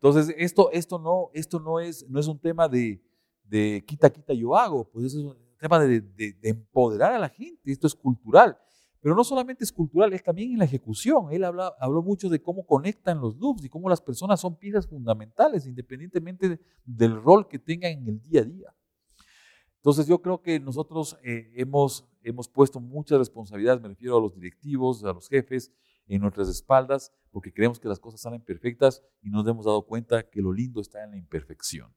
Entonces, 0.00 0.34
esto, 0.38 0.70
esto, 0.72 0.98
no, 0.98 1.30
esto 1.32 1.60
no, 1.60 1.80
es, 1.80 2.08
no 2.08 2.18
es 2.18 2.26
un 2.26 2.38
tema 2.38 2.68
de, 2.68 3.00
de 3.44 3.84
quita, 3.86 4.10
quita, 4.10 4.32
yo 4.32 4.56
hago, 4.56 4.84
pues 4.90 5.06
es 5.06 5.14
un 5.14 5.36
tema 5.60 5.78
de, 5.78 6.00
de, 6.00 6.36
empoderar 6.42 7.12
a 7.12 7.18
la 7.18 7.28
gente, 7.28 7.70
esto 7.70 7.86
es 7.86 7.94
cultural. 7.94 8.58
Pero 9.02 9.16
no 9.16 9.24
solamente 9.24 9.64
es 9.64 9.72
cultural, 9.72 10.12
es 10.12 10.22
también 10.22 10.52
en 10.52 10.58
la 10.58 10.64
ejecución. 10.64 11.26
Él 11.32 11.42
habló 11.42 12.02
mucho 12.02 12.28
de 12.28 12.40
cómo 12.40 12.64
conectan 12.64 13.20
los 13.20 13.36
loops 13.36 13.64
y 13.64 13.68
cómo 13.68 13.88
las 13.88 14.00
personas 14.00 14.40
son 14.40 14.56
piezas 14.56 14.86
fundamentales, 14.86 15.66
independientemente 15.66 16.60
del 16.84 17.20
rol 17.20 17.48
que 17.48 17.58
tengan 17.58 17.90
en 17.90 18.06
el 18.06 18.22
día 18.22 18.42
a 18.42 18.44
día. 18.44 18.74
Entonces 19.78 20.06
yo 20.06 20.22
creo 20.22 20.40
que 20.40 20.60
nosotros 20.60 21.18
eh, 21.24 21.50
hemos, 21.56 22.08
hemos 22.22 22.48
puesto 22.48 22.78
muchas 22.78 23.18
responsabilidades, 23.18 23.82
me 23.82 23.88
refiero 23.88 24.16
a 24.16 24.20
los 24.20 24.36
directivos, 24.36 25.02
a 25.02 25.12
los 25.12 25.28
jefes, 25.28 25.72
en 26.06 26.20
nuestras 26.20 26.48
espaldas, 26.48 27.12
porque 27.32 27.52
creemos 27.52 27.80
que 27.80 27.88
las 27.88 27.98
cosas 27.98 28.20
salen 28.20 28.40
perfectas 28.40 29.02
y 29.20 29.30
nos 29.30 29.44
hemos 29.48 29.64
dado 29.64 29.84
cuenta 29.84 30.22
que 30.30 30.40
lo 30.40 30.52
lindo 30.52 30.80
está 30.80 31.02
en 31.02 31.10
la 31.10 31.16
imperfección. 31.16 31.92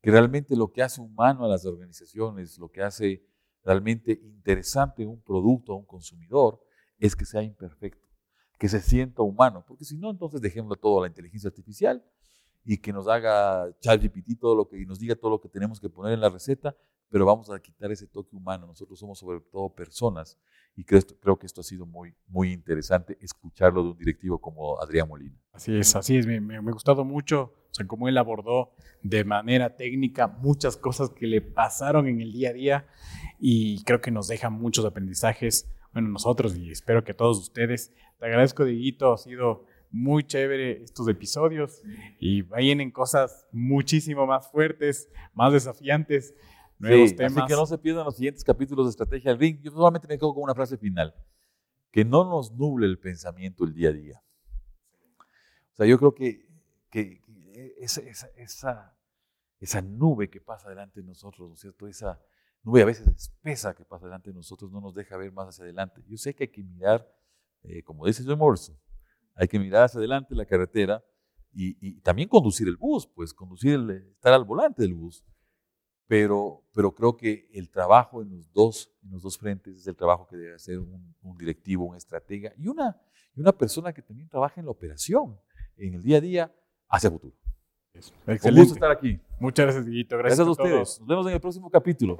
Que 0.00 0.10
realmente 0.10 0.56
lo 0.56 0.72
que 0.72 0.82
hace 0.82 1.00
humano 1.00 1.44
a 1.44 1.48
las 1.48 1.64
organizaciones, 1.64 2.58
lo 2.58 2.68
que 2.68 2.82
hace 2.82 3.24
realmente 3.64 4.20
interesante 4.22 5.06
un 5.06 5.20
producto 5.20 5.72
a 5.72 5.76
un 5.76 5.84
consumidor, 5.84 6.60
es 6.98 7.16
que 7.16 7.24
sea 7.24 7.42
imperfecto, 7.42 8.08
que 8.58 8.68
se 8.68 8.80
sienta 8.80 9.22
humano, 9.22 9.64
porque 9.66 9.84
si 9.84 9.96
no, 9.96 10.10
entonces 10.10 10.40
dejémoslo 10.40 10.76
todo 10.76 10.98
a 10.98 11.02
la 11.02 11.08
inteligencia 11.08 11.48
artificial 11.48 12.04
y 12.64 12.78
que 12.78 12.92
nos 12.92 13.08
haga 13.08 13.68
ChatGPT 13.80 14.38
todo 14.38 14.54
lo 14.54 14.68
que 14.68 14.80
y 14.80 14.86
nos 14.86 14.98
diga 14.98 15.16
todo 15.16 15.32
lo 15.32 15.40
que 15.40 15.48
tenemos 15.48 15.80
que 15.80 15.88
poner 15.88 16.12
en 16.12 16.20
la 16.20 16.28
receta, 16.28 16.76
pero 17.08 17.26
vamos 17.26 17.50
a 17.50 17.60
quitar 17.60 17.90
ese 17.90 18.06
toque 18.06 18.36
humano. 18.36 18.66
Nosotros 18.66 18.98
somos 18.98 19.18
sobre 19.18 19.40
todo 19.40 19.68
personas 19.74 20.38
y 20.74 20.84
creo, 20.84 21.02
creo 21.20 21.38
que 21.38 21.46
esto 21.46 21.60
ha 21.60 21.64
sido 21.64 21.84
muy, 21.84 22.14
muy 22.28 22.52
interesante 22.52 23.18
escucharlo 23.20 23.82
de 23.82 23.90
un 23.90 23.98
directivo 23.98 24.38
como 24.38 24.80
Adrián 24.80 25.08
Molina. 25.08 25.38
Así 25.52 25.76
es, 25.76 25.94
así 25.94 26.16
es. 26.16 26.26
Me, 26.26 26.40
me, 26.40 26.56
ha 26.56 26.60
gustado 26.60 27.04
mucho, 27.04 27.52
o 27.70 27.74
sea, 27.74 27.86
cómo 27.86 28.08
él 28.08 28.16
abordó 28.16 28.72
de 29.02 29.24
manera 29.24 29.76
técnica 29.76 30.28
muchas 30.28 30.76
cosas 30.76 31.10
que 31.10 31.26
le 31.26 31.42
pasaron 31.42 32.06
en 32.08 32.20
el 32.20 32.32
día 32.32 32.50
a 32.50 32.52
día 32.52 32.86
y 33.38 33.82
creo 33.84 34.00
que 34.00 34.10
nos 34.10 34.28
deja 34.28 34.48
muchos 34.48 34.84
aprendizajes, 34.84 35.70
bueno, 35.92 36.08
nosotros 36.08 36.56
y 36.56 36.70
espero 36.70 37.04
que 37.04 37.12
todos 37.12 37.38
ustedes. 37.38 37.92
Te 38.18 38.26
agradezco, 38.26 38.64
Dieguito, 38.64 39.12
ha 39.12 39.18
sido 39.18 39.66
muy 39.90 40.24
chévere 40.24 40.82
estos 40.82 41.06
episodios 41.08 41.82
y 42.18 42.42
vienen 42.42 42.90
cosas 42.90 43.46
muchísimo 43.52 44.26
más 44.26 44.50
fuertes, 44.50 45.10
más 45.34 45.52
desafiantes 45.52 46.34
nuevos 46.82 47.14
temas. 47.14 47.36
Así 47.36 47.46
que 47.46 47.54
no 47.54 47.66
se 47.66 47.78
pierdan 47.78 48.04
los 48.04 48.16
siguientes 48.16 48.44
capítulos 48.44 48.86
de 48.86 48.90
Estrategia 48.90 49.30
del 49.30 49.40
Ring. 49.40 49.60
Yo 49.62 49.70
solamente 49.70 50.08
me 50.08 50.18
quedo 50.18 50.34
con 50.34 50.42
una 50.42 50.54
frase 50.54 50.76
final. 50.76 51.14
Que 51.90 52.04
no 52.04 52.24
nos 52.24 52.52
nuble 52.52 52.86
el 52.86 52.98
pensamiento 52.98 53.64
el 53.64 53.74
día 53.74 53.90
a 53.90 53.92
día. 53.92 54.22
O 55.72 55.76
sea, 55.76 55.86
yo 55.86 55.98
creo 55.98 56.14
que, 56.14 56.48
que, 56.90 57.22
esa, 57.78 58.00
esa, 58.36 58.96
esa, 59.58 59.82
nube 59.82 60.28
que 60.28 60.40
pasa 60.40 60.68
delante 60.68 61.00
de 61.00 61.06
nosotros, 61.06 61.48
¿no 61.48 61.54
es 61.54 61.60
cierto? 61.60 61.86
Esa 61.86 62.20
nube 62.62 62.82
a 62.82 62.86
veces 62.86 63.06
espesa 63.06 63.74
que 63.74 63.84
pasa 63.84 64.06
delante 64.06 64.30
de 64.30 64.34
nosotros 64.34 64.70
no 64.70 64.80
nos 64.80 64.94
deja 64.94 65.16
ver 65.16 65.32
más 65.32 65.48
hacia 65.48 65.64
adelante. 65.64 66.02
Yo 66.06 66.16
sé 66.16 66.34
que 66.34 66.44
hay 66.44 66.50
que 66.50 66.62
mirar, 66.62 67.06
eh, 67.62 67.82
como 67.82 68.06
dice 68.06 68.22
John 68.26 68.38
Morrison, 68.38 68.78
hay 69.34 69.48
que 69.48 69.58
mirar 69.58 69.84
hacia 69.84 69.98
adelante 69.98 70.34
la 70.34 70.46
carretera 70.46 71.02
y, 71.54 71.76
y, 71.86 72.00
también 72.00 72.28
conducir 72.28 72.66
el 72.68 72.76
bus, 72.76 73.06
pues 73.06 73.34
conducir, 73.34 73.74
el, 73.74 73.90
estar 73.90 74.32
al 74.32 74.44
volante 74.44 74.82
del 74.82 74.94
bus 74.94 75.22
pero, 76.06 76.62
pero 76.74 76.94
creo 76.94 77.16
que 77.16 77.48
el 77.52 77.70
trabajo 77.70 78.22
en 78.22 78.30
los, 78.30 78.52
dos, 78.52 78.92
en 79.02 79.12
los 79.12 79.22
dos 79.22 79.38
frentes 79.38 79.76
es 79.76 79.86
el 79.86 79.96
trabajo 79.96 80.26
que 80.26 80.36
debe 80.36 80.54
hacer 80.54 80.78
un, 80.78 81.14
directivo, 81.38 81.84
un 81.84 81.96
estratega 81.96 82.52
y 82.56 82.68
una, 82.68 83.00
y 83.34 83.40
una 83.40 83.52
persona 83.52 83.92
que 83.92 84.02
también 84.02 84.28
trabaja 84.28 84.60
en 84.60 84.66
la 84.66 84.72
operación, 84.72 85.38
en 85.76 85.94
el 85.94 86.02
día 86.02 86.18
a 86.18 86.20
día, 86.20 86.54
hacia 86.88 87.08
el 87.08 87.12
futuro. 87.14 87.36
Excelente. 87.94 88.48
Un 88.48 88.56
gusto 88.56 88.74
estar 88.74 88.90
aquí. 88.90 89.20
Muchas 89.38 89.66
gracias, 89.66 89.86
Guito. 89.86 90.18
Gracias, 90.18 90.38
gracias 90.38 90.58
a, 90.58 90.62
a 90.62 90.64
ustedes. 90.64 91.00
Nos 91.00 91.08
vemos 91.08 91.26
en 91.26 91.32
el 91.32 91.40
próximo 91.40 91.70
capítulo. 91.70 92.18